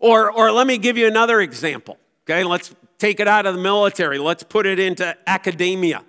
Or, 0.00 0.30
or 0.30 0.50
let 0.50 0.66
me 0.66 0.78
give 0.78 0.96
you 0.96 1.06
another 1.06 1.40
example. 1.40 1.98
Okay, 2.24 2.42
let's 2.42 2.74
take 2.98 3.20
it 3.20 3.28
out 3.28 3.46
of 3.46 3.54
the 3.54 3.60
military. 3.60 4.18
Let's 4.18 4.42
put 4.42 4.66
it 4.66 4.80
into 4.80 5.16
academia. 5.26 6.04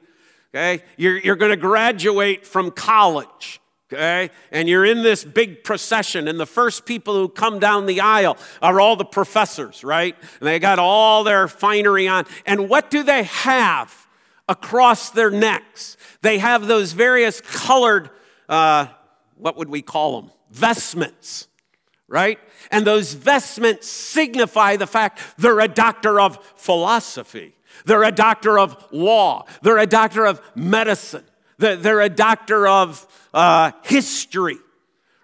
Okay? 0.54 0.84
You're, 0.98 1.18
you're 1.18 1.36
going 1.36 1.52
to 1.52 1.58
graduate 1.58 2.46
from 2.46 2.72
college. 2.72 3.62
Okay? 3.92 4.30
And 4.52 4.70
you're 4.70 4.86
in 4.86 5.04
this 5.04 5.24
big 5.24 5.64
procession, 5.64 6.28
and 6.28 6.40
the 6.40 6.46
first 6.46 6.86
people 6.86 7.16
who 7.16 7.28
come 7.28 7.60
down 7.60 7.86
the 7.86 8.02
aisle 8.02 8.38
are 8.62 8.80
all 8.80 8.96
the 8.96 9.06
professors, 9.06 9.84
right? 9.84 10.16
And 10.40 10.48
they 10.48 10.60
got 10.60 10.80
all 10.80 11.24
their 11.24 11.48
finery 11.48 12.08
on. 12.08 12.26
And 12.46 12.70
what 12.70 12.90
do 12.90 13.04
they 13.04 13.24
have 13.24 14.08
across 14.48 15.10
their 15.10 15.32
necks? 15.32 15.98
They 16.22 16.38
have 16.38 16.68
those 16.68 16.92
various 16.94 17.42
colored, 17.42 18.10
uh, 18.48 18.88
what 19.38 19.58
would 19.58 19.70
we 19.70 19.82
call 19.82 20.22
them? 20.22 20.32
Vestments 20.52 21.48
right? 22.10 22.40
And 22.72 22.86
those 22.86 23.14
vestments 23.14 23.88
signify 23.88 24.76
the 24.76 24.88
fact 24.88 25.20
they're 25.38 25.60
a 25.60 25.68
doctor 25.68 26.20
of 26.20 26.44
philosophy, 26.56 27.56
they're 27.86 28.04
a 28.04 28.12
doctor 28.12 28.60
of 28.60 28.78
law, 28.92 29.46
they're 29.62 29.78
a 29.78 29.86
doctor 29.86 30.26
of 30.26 30.42
medicine, 30.56 31.24
they're 31.58 32.02
a 32.02 32.10
doctor 32.10 32.68
of 32.68 33.08
uh, 33.34 33.72
history, 33.84 34.58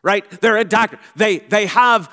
right? 0.04 0.30
They're 0.41 0.58
a 0.58 0.65
doctor. 0.65 1.00
They, 1.15 1.39
they 1.39 1.65
have 1.68 2.12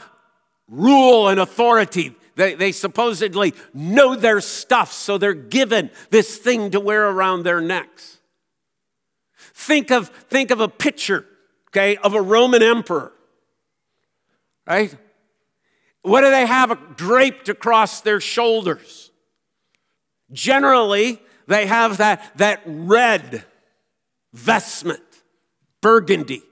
rule 0.69 1.29
and 1.29 1.41
authority. 1.41 2.15
They, 2.35 2.55
they 2.55 2.73
supposedly 2.73 3.53
know 3.75 4.15
their 4.15 4.41
stuff, 4.41 4.93
so 4.93 5.19
they're 5.19 5.35
given 5.35 5.91
this 6.11 6.39
thing 6.39 6.71
to 6.71 6.81
wear 6.81 7.09
around 7.09 7.43
their 7.43 7.61
necks. 7.61 8.19
Think 9.55 9.91
of, 9.91 10.09
think 10.09 10.51
of 10.51 10.61
a 10.61 10.69
picture, 10.69 11.27
okay, 11.69 11.97
of 11.97 12.15
a 12.15 12.23
Roman 12.23 12.63
emperor 12.63 13.13
right? 14.67 14.95
What 16.03 16.23
do 16.23 16.31
they 16.31 16.47
have 16.47 16.97
draped 16.97 17.49
across 17.49 18.01
their 18.01 18.21
shoulders? 18.21 19.12
Generally, 20.33 21.21
they 21.47 21.67
have 21.67 21.99
that, 21.99 22.33
that 22.37 22.63
red 22.65 23.45
vestment, 24.33 25.03
burgundy. 25.81 26.43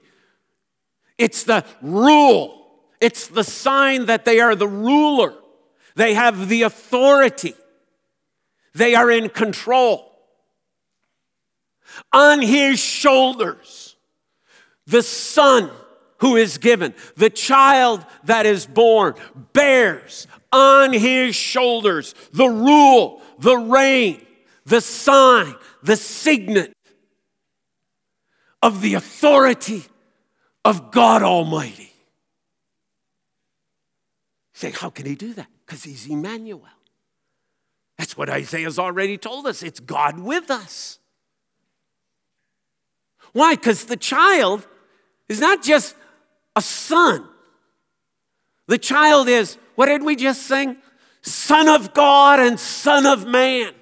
It's 1.17 1.43
the 1.43 1.65
rule, 1.81 2.69
it's 2.99 3.27
the 3.27 3.43
sign 3.43 4.05
that 4.05 4.25
they 4.25 4.39
are 4.39 4.55
the 4.55 4.67
ruler. 4.67 5.33
They 5.95 6.13
have 6.13 6.47
the 6.47 6.63
authority, 6.63 7.55
they 8.73 8.95
are 8.95 9.11
in 9.11 9.29
control. 9.29 10.07
On 12.13 12.41
his 12.41 12.79
shoulders, 12.79 13.97
the 14.87 15.03
son 15.03 15.69
who 16.19 16.37
is 16.37 16.57
given, 16.57 16.93
the 17.17 17.29
child 17.29 18.05
that 18.23 18.45
is 18.45 18.65
born, 18.65 19.15
bears 19.53 20.27
on 20.51 20.93
his 20.93 21.35
shoulders 21.35 22.13
the 22.31 22.47
rule, 22.47 23.21
the 23.41 23.57
reign, 23.57 24.21
the 24.65 24.79
sign, 24.79 25.55
the 25.81 25.95
signet 25.95 26.73
of 28.61 28.81
the 28.81 28.93
authority 28.93 29.83
of 30.63 30.91
God 30.91 31.23
Almighty. 31.23 31.91
Say, 34.53 34.69
how 34.69 34.91
can 34.91 35.07
he 35.07 35.15
do 35.15 35.33
that? 35.33 35.47
Because 35.65 35.83
he's 35.83 36.05
Emmanuel. 36.05 36.61
That's 37.97 38.15
what 38.15 38.29
Isaiah's 38.29 38.77
already 38.77 39.17
told 39.17 39.47
us. 39.47 39.63
It's 39.63 39.79
God 39.79 40.19
with 40.19 40.51
us. 40.51 40.99
Why? 43.33 43.55
Because 43.55 43.85
the 43.85 43.97
child 43.97 44.67
is 45.27 45.39
not 45.39 45.63
just 45.63 45.95
a 46.55 46.61
son. 46.61 47.27
The 48.67 48.77
child 48.77 49.27
is, 49.27 49.57
what 49.73 49.87
did 49.87 50.03
we 50.03 50.15
just 50.15 50.43
sing? 50.43 50.77
Son 51.21 51.67
of 51.67 51.93
God 51.93 52.39
and 52.39 52.59
Son 52.59 53.05
of 53.05 53.27
Man. 53.27 53.73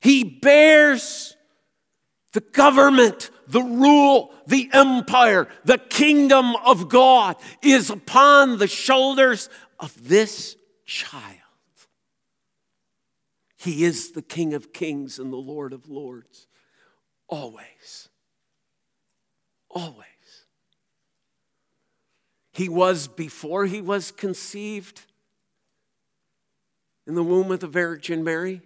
He 0.00 0.24
bears 0.24 1.34
the 2.32 2.40
government, 2.40 3.30
the 3.46 3.62
rule, 3.62 4.34
the 4.46 4.68
empire, 4.72 5.48
the 5.64 5.78
kingdom 5.78 6.56
of 6.56 6.88
God 6.88 7.36
is 7.62 7.88
upon 7.88 8.58
the 8.58 8.66
shoulders 8.66 9.48
of 9.80 10.08
this 10.08 10.56
child. 10.84 11.38
He 13.56 13.84
is 13.84 14.12
the 14.12 14.20
King 14.20 14.52
of 14.52 14.74
kings 14.74 15.18
and 15.18 15.32
the 15.32 15.36
Lord 15.36 15.72
of 15.72 15.88
lords, 15.88 16.48
always. 17.28 18.10
Always. 19.70 20.13
He 22.54 22.68
was 22.68 23.08
before 23.08 23.66
he 23.66 23.80
was 23.80 24.12
conceived 24.12 25.02
in 27.06 27.14
the 27.14 27.22
womb 27.22 27.50
of 27.50 27.60
the 27.60 27.66
Virgin 27.66 28.22
Mary. 28.22 28.62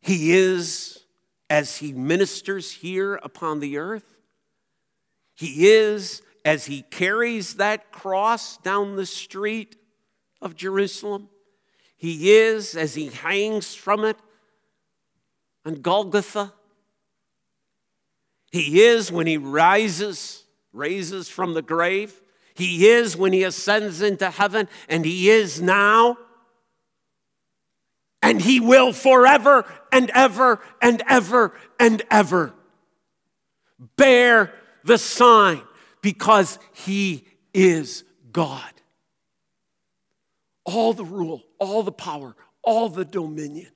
He 0.00 0.32
is 0.32 1.04
as 1.48 1.76
he 1.76 1.92
ministers 1.92 2.72
here 2.72 3.14
upon 3.22 3.60
the 3.60 3.78
earth. 3.78 4.16
He 5.34 5.68
is 5.68 6.22
as 6.44 6.66
he 6.66 6.82
carries 6.82 7.54
that 7.54 7.92
cross 7.92 8.56
down 8.58 8.96
the 8.96 9.06
street 9.06 9.76
of 10.42 10.56
Jerusalem. 10.56 11.28
He 11.96 12.32
is 12.32 12.74
as 12.74 12.94
he 12.94 13.06
hangs 13.06 13.74
from 13.74 14.04
it 14.04 14.16
on 15.64 15.76
Golgotha. 15.76 16.52
He 18.50 18.82
is 18.82 19.12
when 19.12 19.26
he 19.26 19.36
rises, 19.36 20.44
raises 20.72 21.28
from 21.28 21.54
the 21.54 21.62
grave. 21.62 22.20
He 22.54 22.88
is 22.88 23.16
when 23.16 23.32
he 23.32 23.44
ascends 23.44 24.02
into 24.02 24.30
heaven, 24.30 24.68
and 24.88 25.04
he 25.04 25.30
is 25.30 25.60
now. 25.60 26.18
And 28.20 28.42
he 28.42 28.58
will 28.58 28.92
forever 28.92 29.64
and 29.92 30.10
ever 30.10 30.60
and 30.82 31.02
ever 31.08 31.54
and 31.78 32.02
ever 32.10 32.52
bear 33.96 34.52
the 34.84 34.98
sign 34.98 35.62
because 36.02 36.58
he 36.72 37.26
is 37.54 38.04
God. 38.32 38.72
All 40.64 40.92
the 40.92 41.04
rule, 41.04 41.44
all 41.58 41.82
the 41.82 41.92
power, 41.92 42.36
all 42.62 42.88
the 42.88 43.04
dominion. 43.04 43.70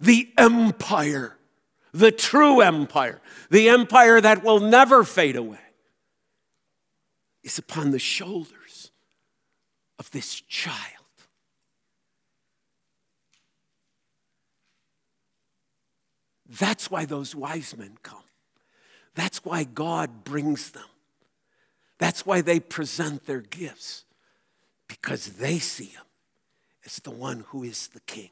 The 0.00 0.28
empire, 0.36 1.38
the 1.98 2.12
true 2.12 2.60
empire, 2.60 3.20
the 3.50 3.68
empire 3.68 4.20
that 4.20 4.44
will 4.44 4.60
never 4.60 5.04
fade 5.04 5.36
away, 5.36 5.58
is 7.42 7.58
upon 7.58 7.90
the 7.90 7.98
shoulders 7.98 8.90
of 9.98 10.10
this 10.10 10.40
child. 10.42 10.74
That's 16.48 16.90
why 16.90 17.06
those 17.06 17.34
wise 17.34 17.76
men 17.76 17.96
come. 18.02 18.18
That's 19.14 19.44
why 19.44 19.64
God 19.64 20.22
brings 20.22 20.70
them. 20.70 20.84
That's 21.98 22.26
why 22.26 22.42
they 22.42 22.60
present 22.60 23.26
their 23.26 23.40
gifts, 23.40 24.04
because 24.86 25.38
they 25.38 25.58
see 25.58 25.86
him 25.86 26.04
as 26.84 26.96
the 26.96 27.10
one 27.10 27.44
who 27.48 27.62
is 27.64 27.88
the 27.88 28.00
king, 28.00 28.30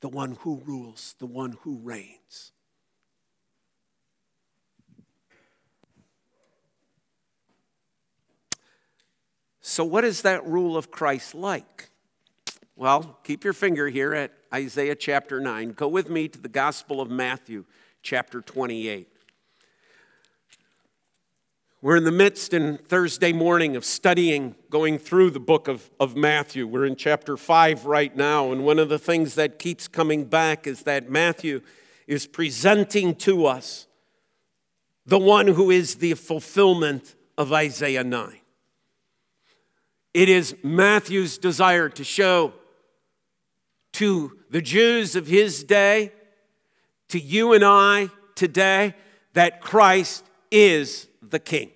the 0.00 0.08
one 0.08 0.36
who 0.40 0.62
rules, 0.64 1.14
the 1.18 1.26
one 1.26 1.58
who 1.62 1.78
reigns. 1.78 2.52
So, 9.60 9.84
what 9.84 10.04
is 10.04 10.22
that 10.22 10.46
rule 10.46 10.76
of 10.76 10.90
Christ 10.90 11.34
like? 11.34 11.90
Well, 12.74 13.18
keep 13.24 13.44
your 13.44 13.52
finger 13.52 13.88
here 13.88 14.14
at 14.14 14.32
Isaiah 14.54 14.94
chapter 14.94 15.40
9. 15.40 15.72
Go 15.72 15.88
with 15.88 16.08
me 16.08 16.28
to 16.28 16.40
the 16.40 16.48
Gospel 16.48 17.00
of 17.00 17.10
Matthew, 17.10 17.64
chapter 18.02 18.40
28. 18.40 19.08
We're 21.80 21.96
in 21.96 22.02
the 22.02 22.10
midst 22.10 22.54
in 22.54 22.76
Thursday 22.76 23.32
morning 23.32 23.76
of 23.76 23.84
studying, 23.84 24.56
going 24.68 24.98
through 24.98 25.30
the 25.30 25.38
book 25.38 25.68
of, 25.68 25.88
of 26.00 26.16
Matthew. 26.16 26.66
We're 26.66 26.86
in 26.86 26.96
chapter 26.96 27.36
5 27.36 27.86
right 27.86 28.16
now, 28.16 28.50
and 28.50 28.64
one 28.64 28.80
of 28.80 28.88
the 28.88 28.98
things 28.98 29.36
that 29.36 29.60
keeps 29.60 29.86
coming 29.86 30.24
back 30.24 30.66
is 30.66 30.82
that 30.82 31.08
Matthew 31.08 31.60
is 32.08 32.26
presenting 32.26 33.14
to 33.16 33.46
us 33.46 33.86
the 35.06 35.20
one 35.20 35.46
who 35.46 35.70
is 35.70 35.96
the 35.96 36.14
fulfillment 36.14 37.14
of 37.36 37.52
Isaiah 37.52 38.02
9. 38.02 38.38
It 40.14 40.28
is 40.28 40.56
Matthew's 40.64 41.38
desire 41.38 41.88
to 41.90 42.02
show 42.02 42.54
to 43.92 44.36
the 44.50 44.62
Jews 44.62 45.14
of 45.14 45.28
his 45.28 45.62
day, 45.62 46.10
to 47.10 47.20
you 47.20 47.52
and 47.52 47.64
I 47.64 48.10
today, 48.34 48.96
that 49.34 49.60
Christ 49.60 50.24
is 50.50 51.06
the 51.30 51.38
king. 51.38 51.70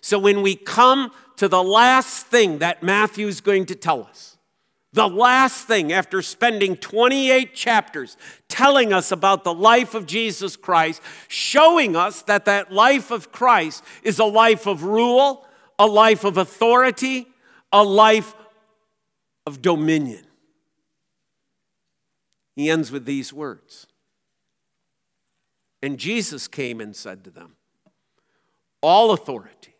So 0.00 0.18
when 0.18 0.42
we 0.42 0.56
come 0.56 1.12
to 1.36 1.48
the 1.48 1.62
last 1.62 2.26
thing 2.26 2.58
that 2.58 2.82
Matthew's 2.82 3.40
going 3.40 3.66
to 3.66 3.74
tell 3.74 4.02
us, 4.02 4.38
the 4.92 5.08
last 5.08 5.66
thing 5.66 5.92
after 5.92 6.20
spending 6.20 6.76
28 6.76 7.54
chapters 7.54 8.16
telling 8.48 8.92
us 8.92 9.12
about 9.12 9.44
the 9.44 9.54
life 9.54 9.94
of 9.94 10.06
Jesus 10.06 10.56
Christ, 10.56 11.00
showing 11.28 11.94
us 11.94 12.22
that 12.22 12.44
that 12.46 12.72
life 12.72 13.10
of 13.10 13.30
Christ 13.30 13.84
is 14.02 14.18
a 14.18 14.24
life 14.24 14.66
of 14.66 14.82
rule, 14.82 15.46
a 15.78 15.86
life 15.86 16.24
of 16.24 16.36
authority, 16.36 17.28
a 17.72 17.84
life 17.84 18.34
of 19.46 19.62
dominion. 19.62 20.24
He 22.56 22.68
ends 22.68 22.90
with 22.90 23.04
these 23.04 23.32
words 23.32 23.86
and 25.82 25.98
Jesus 25.98 26.48
came 26.48 26.80
and 26.80 26.94
said 26.94 27.24
to 27.24 27.30
them, 27.30 27.56
All 28.82 29.12
authority 29.12 29.74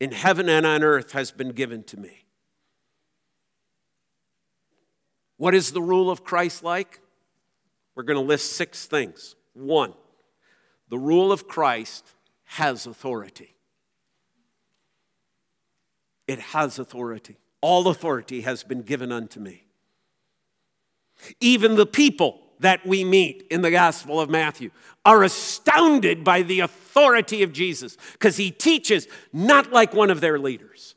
in 0.00 0.12
heaven 0.12 0.48
and 0.48 0.66
on 0.66 0.82
earth 0.82 1.12
has 1.12 1.30
been 1.30 1.50
given 1.50 1.82
to 1.84 1.96
me. 1.96 2.24
What 5.36 5.54
is 5.54 5.72
the 5.72 5.82
rule 5.82 6.10
of 6.10 6.24
Christ 6.24 6.64
like? 6.64 7.00
We're 7.94 8.02
going 8.02 8.18
to 8.18 8.24
list 8.24 8.52
six 8.52 8.86
things. 8.86 9.36
One, 9.54 9.94
the 10.88 10.98
rule 10.98 11.32
of 11.32 11.48
Christ 11.48 12.14
has 12.44 12.86
authority. 12.86 13.54
It 16.26 16.40
has 16.40 16.78
authority. 16.78 17.36
All 17.60 17.88
authority 17.88 18.42
has 18.42 18.62
been 18.62 18.82
given 18.82 19.10
unto 19.10 19.40
me. 19.40 19.64
Even 21.40 21.74
the 21.74 21.86
people 21.86 22.40
that 22.60 22.86
we 22.86 23.04
meet 23.04 23.46
in 23.50 23.62
the 23.62 23.70
Gospel 23.70 24.20
of 24.20 24.28
Matthew 24.30 24.70
are 25.04 25.22
astounded 25.22 26.24
by 26.24 26.42
the 26.42 26.60
authority 26.60 27.42
of 27.42 27.52
Jesus 27.52 27.96
because 28.12 28.36
he 28.36 28.50
teaches 28.50 29.06
not 29.32 29.72
like 29.72 29.94
one 29.94 30.10
of 30.10 30.20
their 30.20 30.38
leaders. 30.38 30.94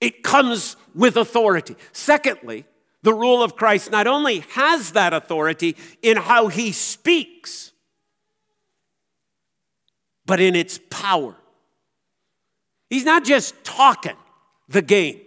It 0.00 0.22
comes 0.22 0.76
with 0.94 1.16
authority. 1.16 1.76
Secondly, 1.92 2.64
the 3.02 3.14
rule 3.14 3.42
of 3.42 3.56
Christ 3.56 3.90
not 3.90 4.06
only 4.06 4.40
has 4.50 4.92
that 4.92 5.12
authority 5.12 5.76
in 6.02 6.16
how 6.16 6.48
he 6.48 6.72
speaks, 6.72 7.72
but 10.26 10.40
in 10.40 10.56
its 10.56 10.80
power. 10.90 11.36
He's 12.88 13.04
not 13.04 13.24
just 13.24 13.62
talking 13.64 14.16
the 14.68 14.82
game, 14.82 15.20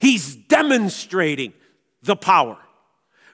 he's 0.00 0.34
demonstrating 0.34 1.52
the 2.02 2.16
power. 2.16 2.58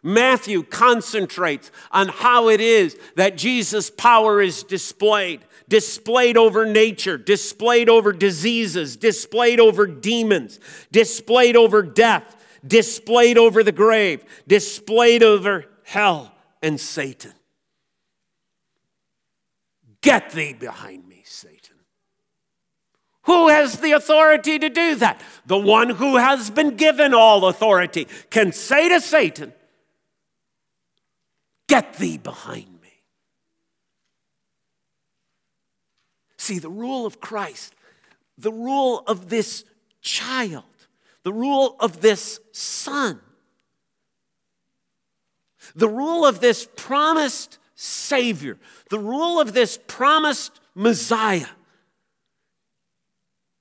Matthew 0.02 0.64
concentrates 0.64 1.70
on 1.90 2.08
how 2.08 2.48
it 2.48 2.60
is 2.60 2.96
that 3.16 3.36
Jesus' 3.36 3.90
power 3.90 4.42
is 4.42 4.62
displayed 4.64 5.44
displayed 5.72 6.36
over 6.36 6.66
nature, 6.66 7.16
displayed 7.16 7.88
over 7.88 8.12
diseases, 8.12 8.94
displayed 8.94 9.58
over 9.58 9.86
demons, 9.86 10.60
displayed 10.90 11.56
over 11.56 11.82
death, 11.82 12.36
displayed 12.66 13.38
over 13.38 13.62
the 13.62 13.72
grave, 13.72 14.22
displayed 14.46 15.22
over 15.22 15.64
hell 15.84 16.30
and 16.62 16.78
Satan. 16.78 17.32
Get 20.02 20.32
thee 20.32 20.52
behind 20.52 21.08
me, 21.08 21.22
Satan. 21.24 21.76
Who 23.22 23.48
has 23.48 23.78
the 23.78 23.92
authority 23.92 24.58
to 24.58 24.68
do 24.68 24.96
that? 24.96 25.22
The 25.46 25.56
one 25.56 25.88
who 25.88 26.16
has 26.16 26.50
been 26.50 26.76
given 26.76 27.14
all 27.14 27.46
authority 27.46 28.08
can 28.28 28.52
say 28.52 28.90
to 28.90 29.00
Satan, 29.00 29.54
Get 31.72 31.94
thee 31.94 32.18
behind 32.18 32.66
me. 32.82 32.92
See, 36.36 36.58
the 36.58 36.68
rule 36.68 37.06
of 37.06 37.18
Christ, 37.18 37.74
the 38.36 38.52
rule 38.52 39.02
of 39.06 39.30
this 39.30 39.64
child, 40.02 40.64
the 41.22 41.32
rule 41.32 41.76
of 41.80 42.02
this 42.02 42.40
son, 42.52 43.22
the 45.74 45.88
rule 45.88 46.26
of 46.26 46.40
this 46.40 46.68
promised 46.76 47.56
Savior, 47.74 48.58
the 48.90 48.98
rule 48.98 49.40
of 49.40 49.54
this 49.54 49.78
promised 49.86 50.60
Messiah 50.74 51.54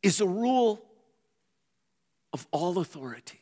is 0.04 0.19
a 0.19 0.28
rule 0.28 0.84
of 2.34 2.45
all 2.52 2.78
authority. 2.80 3.39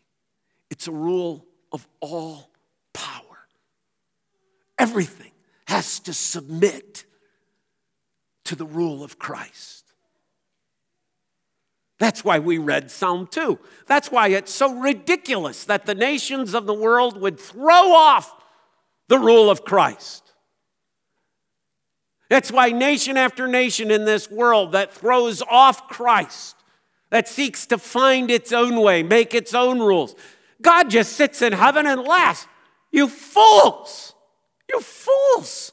It's 0.70 0.88
a 0.88 0.92
rule 0.92 1.44
of 1.72 1.88
all 2.02 2.52
power. 2.94 3.29
Everything 4.80 5.32
has 5.68 6.00
to 6.00 6.14
submit 6.14 7.06
to 8.46 8.56
the 8.56 8.66
rule 8.66 9.04
of 9.04 9.20
Christ. 9.20 9.86
That's 12.00 12.24
why 12.24 12.40
we 12.40 12.58
read 12.58 12.90
Psalm 12.90 13.28
2. 13.28 13.60
That's 13.86 14.10
why 14.10 14.30
it's 14.30 14.54
so 14.54 14.74
ridiculous 14.74 15.66
that 15.66 15.86
the 15.86 15.94
nations 15.94 16.54
of 16.54 16.66
the 16.66 16.74
world 16.74 17.20
would 17.20 17.38
throw 17.38 17.92
off 17.94 18.34
the 19.10 19.20
rule 19.20 19.50
of 19.50 19.66
Christ. 19.66 20.24
That's 22.30 22.52
why 22.52 22.72
nation 22.72 23.18
after 23.18 23.48
nation 23.48 23.92
in 23.92 24.06
this 24.06 24.32
world 24.32 24.72
that 24.72 24.94
throws 24.94 25.42
off 25.42 25.90
Christ, 25.90 26.56
that 27.10 27.28
seeks 27.28 27.66
to 27.68 27.78
find 27.78 28.32
its 28.32 28.54
own 28.54 28.80
way, 28.80 29.04
make 29.04 29.34
its 29.34 29.54
own 29.54 29.80
rules, 29.80 30.16
God 30.62 30.90
just 30.90 31.14
sits 31.14 31.42
in 31.42 31.54
heaven 31.54 31.86
and 31.86 32.02
laughs. 32.02 32.48
You 32.92 33.10
fools! 33.10 34.14
You 34.70 34.80
fools! 34.82 35.72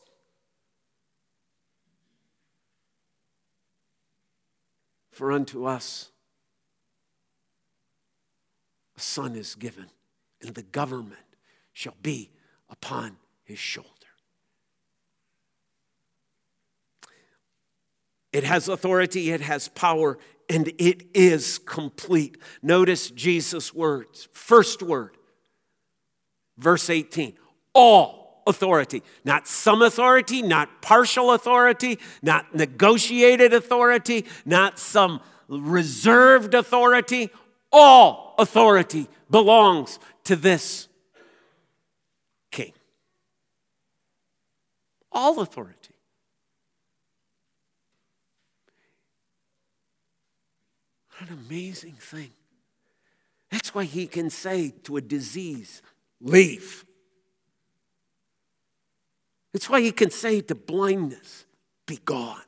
For 5.10 5.32
unto 5.32 5.64
us 5.64 6.10
a 8.96 9.00
son 9.00 9.34
is 9.34 9.54
given, 9.54 9.86
and 10.42 10.54
the 10.54 10.62
government 10.62 11.20
shall 11.72 11.96
be 12.02 12.30
upon 12.68 13.16
his 13.44 13.58
shoulder. 13.58 13.90
It 18.32 18.44
has 18.44 18.68
authority, 18.68 19.30
it 19.30 19.40
has 19.40 19.68
power, 19.68 20.18
and 20.48 20.68
it 20.78 21.06
is 21.14 21.58
complete. 21.58 22.36
Notice 22.62 23.10
Jesus' 23.10 23.72
words. 23.72 24.28
First 24.32 24.82
word, 24.82 25.16
verse 26.58 26.90
18 26.90 27.34
all 27.76 28.25
authority. 28.46 29.02
Not 29.24 29.46
some 29.48 29.82
authority, 29.82 30.42
not 30.42 30.82
partial 30.82 31.32
authority, 31.32 31.98
not 32.22 32.54
negotiated 32.54 33.52
authority, 33.52 34.24
not 34.44 34.78
some 34.78 35.20
reserved 35.48 36.54
authority. 36.54 37.30
All 37.72 38.34
authority 38.38 39.08
belongs 39.30 39.98
to 40.24 40.36
this 40.36 40.88
king. 42.50 42.72
All 45.12 45.40
authority. 45.40 45.76
What 51.18 51.30
an 51.30 51.38
amazing 51.48 51.94
thing. 51.94 52.30
That's 53.50 53.74
why 53.74 53.84
he 53.84 54.06
can 54.06 54.28
say 54.30 54.74
to 54.84 54.96
a 54.96 55.00
disease, 55.00 55.82
Leave. 56.20 56.85
It's 59.56 59.70
why 59.70 59.80
he 59.80 59.90
can 59.90 60.10
say 60.10 60.42
to 60.42 60.54
blindness, 60.54 61.46
Be 61.86 61.98
gone. 62.04 62.42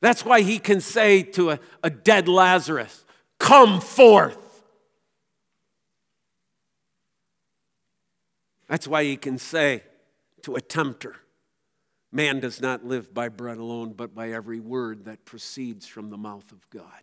That's 0.00 0.24
why 0.24 0.42
he 0.42 0.60
can 0.60 0.80
say 0.80 1.24
to 1.24 1.50
a, 1.50 1.60
a 1.82 1.90
dead 1.90 2.28
Lazarus, 2.28 3.04
Come 3.40 3.80
forth. 3.80 4.62
That's 8.68 8.86
why 8.86 9.02
he 9.02 9.16
can 9.16 9.38
say 9.38 9.82
to 10.42 10.54
a 10.54 10.60
tempter, 10.60 11.16
Man 12.12 12.38
does 12.38 12.60
not 12.60 12.86
live 12.86 13.12
by 13.12 13.28
bread 13.28 13.58
alone, 13.58 13.92
but 13.92 14.14
by 14.14 14.30
every 14.30 14.60
word 14.60 15.06
that 15.06 15.24
proceeds 15.24 15.84
from 15.84 16.10
the 16.10 16.16
mouth 16.16 16.52
of 16.52 16.70
God. 16.70 17.02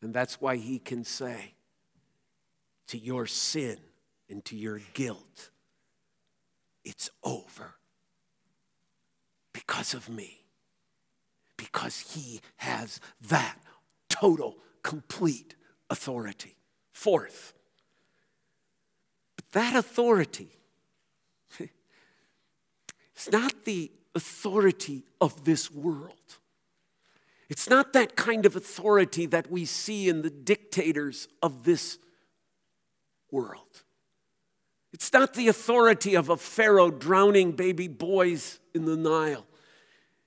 And 0.00 0.14
that's 0.14 0.40
why 0.40 0.54
he 0.54 0.78
can 0.78 1.02
say 1.02 1.54
to 2.88 2.98
your 2.98 3.26
sin 3.26 3.78
and 4.28 4.44
to 4.46 4.56
your 4.56 4.80
guilt, 4.94 5.50
it's 6.84 7.10
over 7.22 7.74
because 9.52 9.94
of 9.94 10.08
me. 10.08 10.38
Because 11.56 12.12
he 12.14 12.40
has 12.56 13.00
that 13.28 13.56
total, 14.08 14.56
complete 14.82 15.54
authority. 15.88 16.56
Fourth, 16.92 17.54
but 19.36 19.48
that 19.52 19.74
authority 19.74 20.50
it's 23.14 23.30
not 23.30 23.64
the 23.64 23.90
authority 24.14 25.04
of 25.20 25.44
this 25.44 25.70
world. 25.70 26.12
It's 27.48 27.68
not 27.68 27.92
that 27.92 28.16
kind 28.16 28.46
of 28.46 28.56
authority 28.56 29.26
that 29.26 29.50
we 29.50 29.64
see 29.64 30.08
in 30.08 30.22
the 30.22 30.30
dictators 30.30 31.28
of 31.42 31.64
this 31.64 31.98
world. 33.32 33.82
It's 34.92 35.12
not 35.12 35.34
the 35.34 35.48
authority 35.48 36.14
of 36.14 36.28
a 36.28 36.36
Pharaoh 36.36 36.90
drowning 36.90 37.52
baby 37.52 37.88
boys 37.88 38.60
in 38.74 38.84
the 38.84 38.96
Nile. 38.96 39.46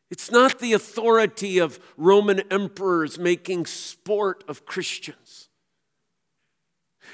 It's 0.10 0.32
not 0.32 0.60
the 0.60 0.74
authority 0.74 1.60
of 1.60 1.80
Roman 1.98 2.42
emperors 2.52 3.18
making 3.18 3.68
sport 3.68 4.44
of 4.48 4.66
Christians. 4.66 5.50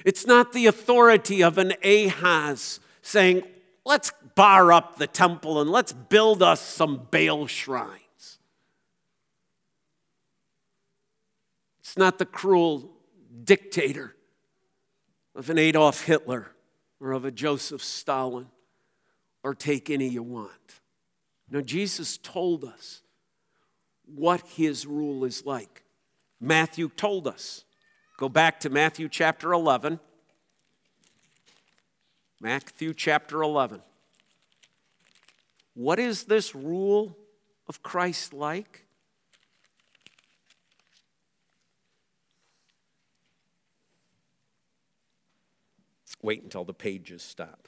It's 0.05 0.25
not 0.25 0.53
the 0.53 0.65
authority 0.65 1.43
of 1.43 1.57
an 1.57 1.73
Ahaz 1.83 2.79
saying, 3.01 3.43
let's 3.85 4.11
bar 4.35 4.71
up 4.71 4.97
the 4.97 5.07
temple 5.07 5.61
and 5.61 5.69
let's 5.69 5.93
build 5.93 6.41
us 6.41 6.61
some 6.61 7.07
Baal 7.11 7.47
shrines. 7.47 8.39
It's 11.81 11.97
not 11.97 12.17
the 12.17 12.25
cruel 12.25 12.89
dictator 13.43 14.15
of 15.35 15.49
an 15.49 15.57
Adolf 15.57 16.05
Hitler 16.05 16.51
or 16.99 17.11
of 17.13 17.25
a 17.25 17.31
Joseph 17.31 17.83
Stalin 17.83 18.47
or 19.43 19.55
take 19.55 19.89
any 19.89 20.07
you 20.07 20.23
want. 20.23 20.81
Now, 21.49 21.61
Jesus 21.61 22.17
told 22.17 22.63
us 22.63 23.01
what 24.05 24.41
his 24.41 24.85
rule 24.85 25.25
is 25.25 25.45
like. 25.45 25.83
Matthew 26.39 26.89
told 26.89 27.27
us. 27.27 27.65
Go 28.17 28.29
back 28.29 28.59
to 28.61 28.69
Matthew 28.69 29.09
chapter 29.09 29.51
11. 29.51 29.99
Matthew 32.39 32.93
chapter 32.93 33.41
11. 33.41 33.81
What 35.73 35.99
is 35.99 36.25
this 36.25 36.53
rule 36.53 37.17
of 37.67 37.81
Christ 37.83 38.33
like? 38.33 38.85
Wait 46.21 46.43
until 46.43 46.63
the 46.63 46.73
pages 46.73 47.21
stop. 47.21 47.67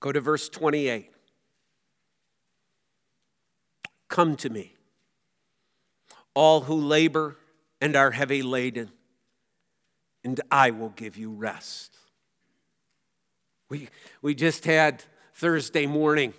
Go 0.00 0.12
to 0.12 0.20
verse 0.20 0.48
28. 0.48 1.10
Come 4.08 4.36
to 4.36 4.50
me, 4.50 4.74
all 6.34 6.62
who 6.62 6.74
labor 6.74 7.36
and 7.80 7.96
are 7.96 8.10
heavy 8.10 8.42
laden, 8.42 8.90
and 10.22 10.40
I 10.50 10.70
will 10.70 10.90
give 10.90 11.16
you 11.16 11.30
rest. 11.30 11.96
We, 13.70 13.88
we 14.20 14.34
just 14.34 14.66
had 14.66 15.02
Thursday 15.34 15.86
morning 15.86 16.34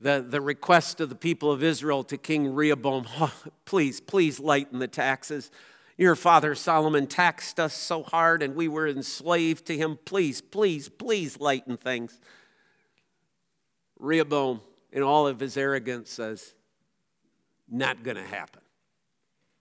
the, 0.00 0.24
the 0.26 0.40
request 0.40 1.00
of 1.00 1.08
the 1.08 1.14
people 1.14 1.50
of 1.50 1.62
Israel 1.62 2.04
to 2.04 2.16
King 2.16 2.54
Rehoboam 2.54 3.06
please, 3.64 4.00
please 4.00 4.38
lighten 4.38 4.78
the 4.78 4.88
taxes. 4.88 5.50
Your 5.96 6.16
father 6.16 6.54
Solomon 6.54 7.06
taxed 7.06 7.60
us 7.60 7.74
so 7.74 8.02
hard 8.02 8.42
and 8.42 8.56
we 8.56 8.66
were 8.66 8.88
enslaved 8.88 9.66
to 9.66 9.76
him. 9.76 9.98
Please, 10.04 10.40
please, 10.40 10.88
please 10.88 11.38
lighten 11.38 11.76
things. 11.76 12.18
Rehoboam, 13.98 14.60
in 14.92 15.02
all 15.02 15.26
of 15.26 15.40
his 15.40 15.56
arrogance, 15.56 16.10
says, 16.10 16.54
Not 17.68 18.02
going 18.02 18.16
to 18.16 18.24
happen. 18.24 18.62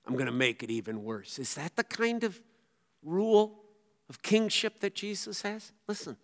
I'm 0.06 0.14
going 0.14 0.26
to 0.26 0.32
make 0.32 0.64
it 0.64 0.72
even 0.72 1.04
worse. 1.04 1.40
Is 1.40 1.56
that 1.56 1.76
the 1.76 1.84
kind 1.84 2.24
of 2.24 2.42
rule 3.04 3.60
of 4.10 4.22
kingship 4.22 4.80
that 4.82 4.96
Jesus 4.96 5.44
has? 5.44 5.72
Listen. 5.88 6.18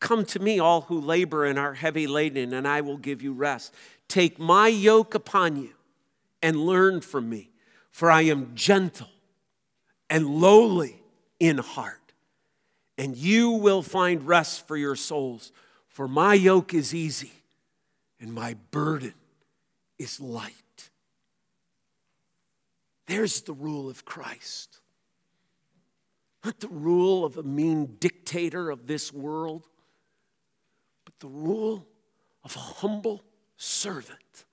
Come 0.00 0.24
to 0.26 0.38
me, 0.38 0.60
all 0.60 0.82
who 0.82 1.00
labor 1.00 1.44
and 1.44 1.58
are 1.58 1.74
heavy 1.74 2.06
laden, 2.06 2.52
and 2.52 2.68
I 2.68 2.80
will 2.80 2.98
give 2.98 3.22
you 3.22 3.32
rest. 3.32 3.74
Take 4.06 4.38
my 4.38 4.68
yoke 4.68 5.14
upon 5.14 5.56
you 5.56 5.70
and 6.40 6.56
learn 6.56 7.00
from 7.00 7.28
me 7.28 7.50
for 7.90 8.10
I 8.10 8.22
am 8.22 8.52
gentle 8.54 9.08
and 10.10 10.26
lowly 10.26 11.00
in 11.38 11.58
heart, 11.58 12.12
and 12.96 13.16
you 13.16 13.50
will 13.50 13.82
find 13.82 14.26
rest 14.26 14.66
for 14.66 14.76
your 14.76 14.96
souls. 14.96 15.52
For 15.88 16.08
my 16.08 16.34
yoke 16.34 16.74
is 16.74 16.94
easy 16.94 17.32
and 18.20 18.32
my 18.32 18.54
burden 18.70 19.14
is 19.98 20.20
light. 20.20 20.52
There's 23.06 23.40
the 23.42 23.52
rule 23.52 23.88
of 23.88 24.04
Christ. 24.04 24.78
Not 26.44 26.60
the 26.60 26.68
rule 26.68 27.24
of 27.24 27.36
a 27.36 27.42
mean 27.42 27.96
dictator 27.98 28.70
of 28.70 28.86
this 28.86 29.12
world, 29.12 29.66
but 31.04 31.18
the 31.18 31.28
rule 31.28 31.86
of 32.44 32.54
a 32.54 32.60
humble 32.60 33.22
servant. 33.56 34.44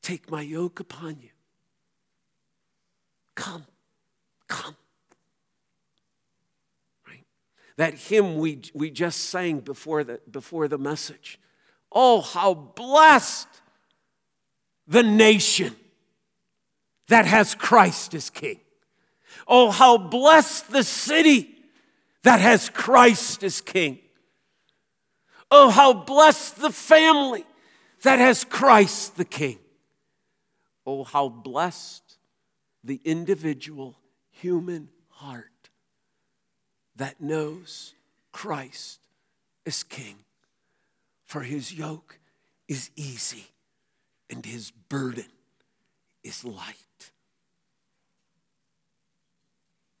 Take 0.00 0.30
my 0.30 0.42
yoke 0.42 0.80
upon 0.80 1.18
you 1.20 1.30
Come, 3.38 3.64
come. 4.48 4.74
Right? 7.06 7.24
That 7.76 7.94
hymn 7.94 8.38
we, 8.38 8.62
we 8.74 8.90
just 8.90 9.26
sang 9.26 9.60
before 9.60 10.02
the, 10.02 10.20
before 10.28 10.66
the 10.66 10.76
message. 10.76 11.38
Oh, 11.92 12.20
how 12.20 12.52
blessed 12.52 13.46
the 14.88 15.04
nation 15.04 15.76
that 17.06 17.26
has 17.26 17.54
Christ 17.54 18.12
as 18.14 18.28
King. 18.28 18.58
Oh, 19.46 19.70
how 19.70 19.98
blessed 19.98 20.72
the 20.72 20.82
city 20.82 21.54
that 22.24 22.40
has 22.40 22.68
Christ 22.68 23.44
as 23.44 23.60
King. 23.60 24.00
Oh, 25.48 25.70
how 25.70 25.92
blessed 25.92 26.60
the 26.60 26.72
family 26.72 27.46
that 28.02 28.18
has 28.18 28.42
Christ 28.42 29.16
the 29.16 29.24
King. 29.24 29.60
Oh, 30.84 31.04
how 31.04 31.28
blessed 31.28 32.07
the 32.88 33.00
individual 33.04 33.98
human 34.30 34.88
heart 35.10 35.68
that 36.96 37.20
knows 37.20 37.92
Christ 38.32 39.00
is 39.66 39.82
King. 39.82 40.16
For 41.26 41.42
his 41.42 41.74
yoke 41.74 42.18
is 42.66 42.90
easy 42.96 43.48
and 44.30 44.44
his 44.44 44.70
burden 44.70 45.26
is 46.24 46.46
light. 46.46 47.12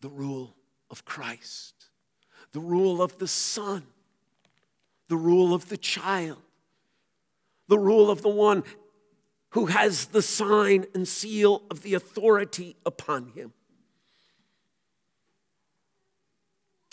The 0.00 0.08
rule 0.08 0.54
of 0.90 1.04
Christ, 1.04 1.74
the 2.52 2.60
rule 2.60 3.02
of 3.02 3.18
the 3.18 3.28
Son, 3.28 3.82
the 5.08 5.16
rule 5.18 5.52
of 5.52 5.68
the 5.68 5.76
child, 5.76 6.40
the 7.68 7.78
rule 7.78 8.10
of 8.10 8.22
the 8.22 8.30
one 8.30 8.64
who 9.50 9.66
has 9.66 10.06
the 10.06 10.22
sign 10.22 10.86
and 10.94 11.08
seal 11.08 11.62
of 11.70 11.82
the 11.82 11.94
authority 11.94 12.76
upon 12.84 13.28
him. 13.28 13.52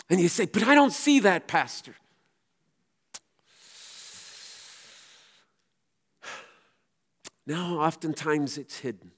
And 0.08 0.20
you 0.20 0.28
say, 0.28 0.46
But 0.46 0.62
I 0.64 0.74
don't 0.74 0.92
see 0.92 1.20
that, 1.20 1.46
Pastor. 1.46 1.94
No, 7.46 7.80
oftentimes 7.80 8.58
it's 8.58 8.78
hidden. 8.78 9.12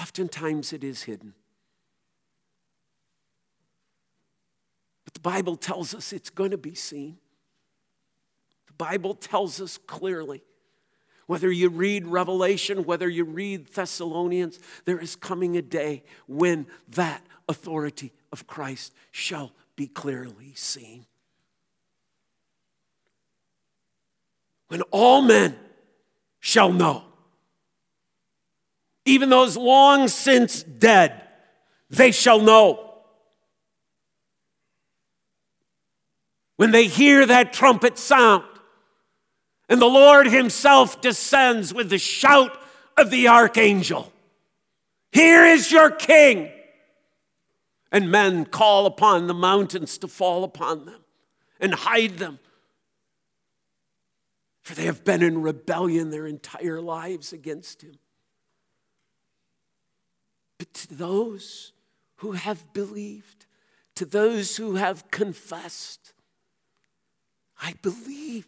Oftentimes 0.00 0.72
it 0.72 0.84
is 0.84 1.02
hidden. 1.02 1.34
But 5.04 5.14
the 5.14 5.20
Bible 5.20 5.56
tells 5.56 5.94
us 5.94 6.12
it's 6.12 6.30
going 6.30 6.52
to 6.52 6.58
be 6.58 6.74
seen. 6.74 7.18
The 8.66 8.72
Bible 8.74 9.14
tells 9.14 9.60
us 9.60 9.78
clearly. 9.78 10.42
Whether 11.26 11.50
you 11.50 11.68
read 11.70 12.06
Revelation, 12.06 12.84
whether 12.84 13.08
you 13.08 13.24
read 13.24 13.66
Thessalonians, 13.66 14.58
there 14.84 14.98
is 14.98 15.16
coming 15.16 15.56
a 15.56 15.62
day 15.62 16.02
when 16.26 16.66
that 16.90 17.22
authority 17.48 18.12
of 18.32 18.46
Christ 18.46 18.92
shall 19.10 19.52
be 19.76 19.86
clearly 19.86 20.52
seen. 20.54 21.06
When 24.68 24.82
all 24.90 25.22
men 25.22 25.56
shall 26.40 26.72
know, 26.72 27.04
even 29.04 29.28
those 29.28 29.56
long 29.56 30.08
since 30.08 30.62
dead, 30.62 31.22
they 31.90 32.10
shall 32.10 32.40
know. 32.40 32.94
When 36.56 36.70
they 36.70 36.86
hear 36.86 37.26
that 37.26 37.52
trumpet 37.52 37.98
sound, 37.98 38.44
and 39.68 39.80
the 39.80 39.86
Lord 39.86 40.26
Himself 40.26 41.00
descends 41.00 41.72
with 41.72 41.90
the 41.90 41.98
shout 41.98 42.52
of 42.96 43.10
the 43.10 43.28
archangel 43.28 44.12
Here 45.12 45.44
is 45.44 45.70
your 45.70 45.90
king! 45.90 46.50
And 47.90 48.10
men 48.10 48.44
call 48.44 48.86
upon 48.86 49.28
the 49.28 49.34
mountains 49.34 49.98
to 49.98 50.08
fall 50.08 50.42
upon 50.42 50.84
them 50.84 51.00
and 51.60 51.72
hide 51.72 52.18
them. 52.18 52.40
For 54.62 54.74
they 54.74 54.86
have 54.86 55.04
been 55.04 55.22
in 55.22 55.42
rebellion 55.42 56.10
their 56.10 56.26
entire 56.26 56.80
lives 56.80 57.32
against 57.32 57.82
Him. 57.82 57.98
But 60.58 60.72
to 60.74 60.94
those 60.94 61.72
who 62.16 62.32
have 62.32 62.72
believed, 62.72 63.46
to 63.94 64.04
those 64.04 64.56
who 64.56 64.76
have 64.76 65.10
confessed, 65.10 66.14
I 67.60 67.74
believe 67.82 68.46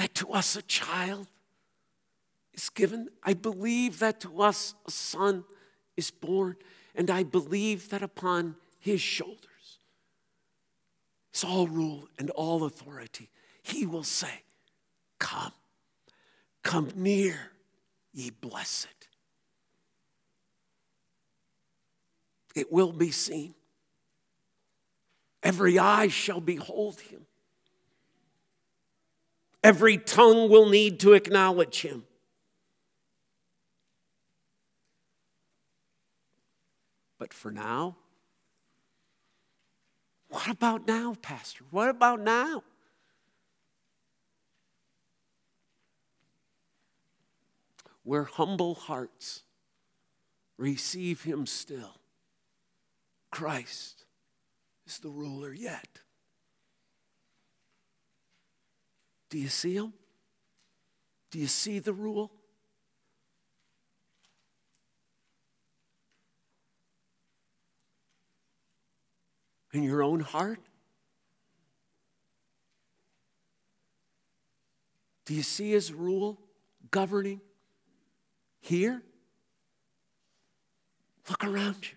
that 0.00 0.14
to 0.14 0.32
us 0.32 0.56
a 0.56 0.62
child 0.62 1.26
is 2.54 2.70
given. 2.70 3.10
I 3.22 3.34
believe 3.34 3.98
that 3.98 4.20
to 4.20 4.40
us 4.40 4.74
a 4.88 4.90
son 4.90 5.44
is 5.94 6.10
born. 6.10 6.56
And 6.94 7.10
I 7.10 7.22
believe 7.22 7.90
that 7.90 8.02
upon 8.02 8.56
his 8.78 9.02
shoulders 9.02 9.78
is 11.34 11.44
all 11.44 11.66
rule 11.66 12.08
and 12.18 12.30
all 12.30 12.64
authority. 12.64 13.28
He 13.62 13.84
will 13.84 14.02
say, 14.02 14.42
Come, 15.18 15.52
come 16.62 16.90
near, 16.96 17.50
ye 18.14 18.30
blessed. 18.30 18.88
It 22.54 22.72
will 22.72 22.92
be 22.92 23.10
seen. 23.10 23.54
Every 25.42 25.78
eye 25.78 26.08
shall 26.08 26.40
behold 26.40 27.00
him. 27.00 27.26
Every 29.62 29.98
tongue 29.98 30.48
will 30.48 30.68
need 30.68 31.00
to 31.00 31.12
acknowledge 31.12 31.82
him. 31.82 32.04
But 37.18 37.34
for 37.34 37.50
now, 37.50 37.96
what 40.30 40.48
about 40.48 40.86
now, 40.86 41.16
Pastor? 41.20 41.64
What 41.70 41.90
about 41.90 42.20
now? 42.20 42.62
Where 48.02 48.24
humble 48.24 48.74
hearts 48.74 49.42
receive 50.56 51.24
him 51.24 51.46
still, 51.46 52.00
Christ 53.30 54.04
is 54.86 54.98
the 54.98 55.10
ruler 55.10 55.52
yet. 55.52 55.99
Do 59.30 59.38
you 59.38 59.48
see 59.48 59.74
him? 59.74 59.92
Do 61.30 61.38
you 61.38 61.46
see 61.46 61.78
the 61.78 61.92
rule? 61.92 62.32
In 69.72 69.84
your 69.84 70.02
own 70.02 70.18
heart? 70.18 70.58
Do 75.24 75.34
you 75.34 75.44
see 75.44 75.70
his 75.70 75.92
rule 75.92 76.40
governing 76.90 77.40
here? 78.60 79.00
Look 81.28 81.44
around 81.44 81.76
you. 81.82 81.96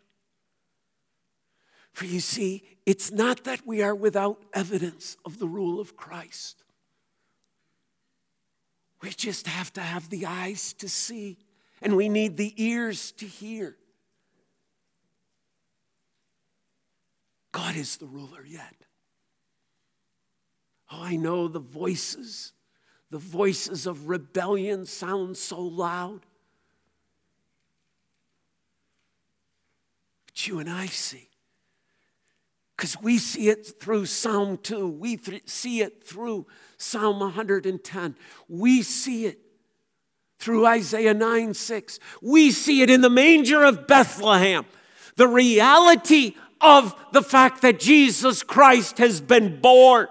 For 1.94 2.06
you 2.06 2.20
see, 2.20 2.64
it's 2.86 3.12
not 3.12 3.44
that 3.46 3.66
we 3.66 3.82
are 3.82 3.96
without 3.96 4.44
evidence 4.54 5.18
of 5.26 5.40
the 5.40 5.48
rule 5.48 5.80
of 5.80 5.98
Christ. 5.98 6.64
We 9.04 9.10
just 9.10 9.48
have 9.48 9.74
to 9.74 9.82
have 9.82 10.10
the 10.10 10.26
eyes 10.26 10.72
to 10.76 10.88
see, 10.88 11.38
and 11.82 11.98
we 11.98 12.08
need 12.08 12.38
the 12.38 12.54
ears 12.56 13.12
to 13.18 13.26
hear. 13.26 13.76
God 17.52 17.76
is 17.76 17.98
the 17.98 18.06
ruler 18.06 18.46
yet. 18.46 18.74
Oh, 20.90 21.04
I 21.04 21.18
know 21.18 21.50
the 21.50 21.60
voices, 21.60 22.54
the 23.10 23.18
voices 23.18 23.86
of 23.86 24.08
rebellion 24.08 24.86
sound 24.86 25.36
so 25.36 25.60
loud. 25.60 26.22
But 30.28 30.48
you 30.48 30.60
and 30.60 30.70
I 30.70 30.86
see 30.86 31.28
because 32.76 33.00
we 33.02 33.18
see 33.18 33.50
it 33.50 33.80
through 33.80 34.06
Psalm 34.06 34.58
2. 34.58 34.88
We 34.88 35.18
th- 35.18 35.48
see 35.48 35.82
it 35.82 36.04
through 36.04 36.48
Psalm 36.78 37.20
110. 37.20 38.16
We 38.48 38.82
see 38.82 39.26
it 39.26 39.40
through 40.40 40.66
Isaiah 40.66 41.14
9 41.14 41.54
6. 41.54 42.00
We 42.22 42.52
see 42.52 42.82
it 42.82 42.90
in 42.90 43.02
the 43.02 43.10
manger 43.10 43.64
of 43.64 43.88
Bethlehem. 43.88 44.66
The 45.16 45.28
reality 45.28 46.36
of 46.60 46.96
the 47.12 47.22
fact 47.22 47.62
that 47.62 47.80
Jesus 47.80 48.42
Christ 48.42 48.98
has 48.98 49.22
been 49.22 49.62
born 49.62 50.08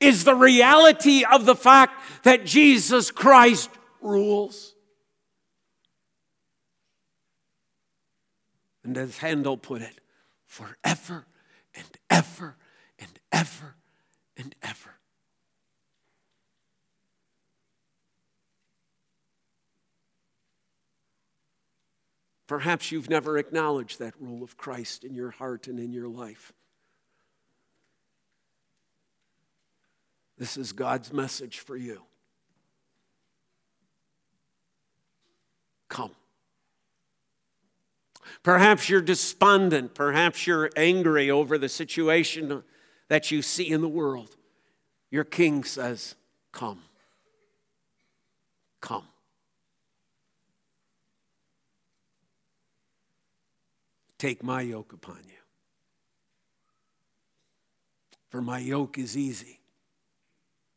is 0.00 0.24
the 0.24 0.34
reality 0.34 1.24
of 1.24 1.46
the 1.46 1.56
fact 1.56 2.00
that 2.24 2.44
Jesus 2.44 3.10
Christ 3.10 3.70
rules. 4.00 4.74
And 8.84 8.96
as 8.98 9.18
Handel 9.18 9.56
put 9.56 9.82
it, 9.82 9.98
forever 10.54 11.26
and 11.74 11.98
ever 12.08 12.56
and 13.00 13.18
ever 13.32 13.74
and 14.36 14.54
ever. 14.62 14.94
Perhaps 22.46 22.92
you've 22.92 23.10
never 23.10 23.36
acknowledged 23.36 23.98
that 23.98 24.14
rule 24.20 24.44
of 24.44 24.56
Christ 24.56 25.02
in 25.02 25.12
your 25.12 25.30
heart 25.32 25.66
and 25.66 25.80
in 25.80 25.92
your 25.92 26.06
life. 26.06 26.52
This 30.38 30.56
is 30.56 30.72
God's 30.72 31.12
message 31.12 31.58
for 31.58 31.76
you. 31.76 32.02
Come. 35.88 36.12
Perhaps 38.42 38.88
you're 38.88 39.00
despondent. 39.00 39.94
Perhaps 39.94 40.46
you're 40.46 40.70
angry 40.76 41.30
over 41.30 41.58
the 41.58 41.68
situation 41.68 42.62
that 43.08 43.30
you 43.30 43.42
see 43.42 43.70
in 43.70 43.80
the 43.80 43.88
world. 43.88 44.36
Your 45.10 45.24
king 45.24 45.64
says, 45.64 46.14
Come. 46.52 46.82
Come. 48.80 49.06
Take 54.18 54.42
my 54.42 54.62
yoke 54.62 54.92
upon 54.92 55.20
you. 55.26 55.32
For 58.30 58.40
my 58.42 58.58
yoke 58.58 58.98
is 58.98 59.16
easy, 59.16 59.60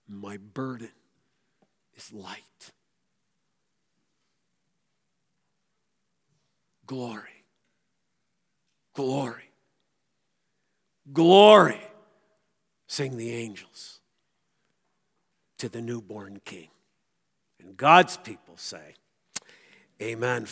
my 0.07 0.37
burden 0.37 0.91
is 1.95 2.13
light. 2.13 2.71
Glory 6.85 7.36
Glory. 8.97 9.51
Glory, 11.13 11.79
sing 12.87 13.15
the 13.15 13.31
angels 13.31 13.99
to 15.59 15.69
the 15.69 15.83
newborn 15.83 16.41
king. 16.43 16.69
And 17.61 17.77
God's 17.77 18.17
people 18.17 18.55
say, 18.57 18.95
Amen. 20.01 20.47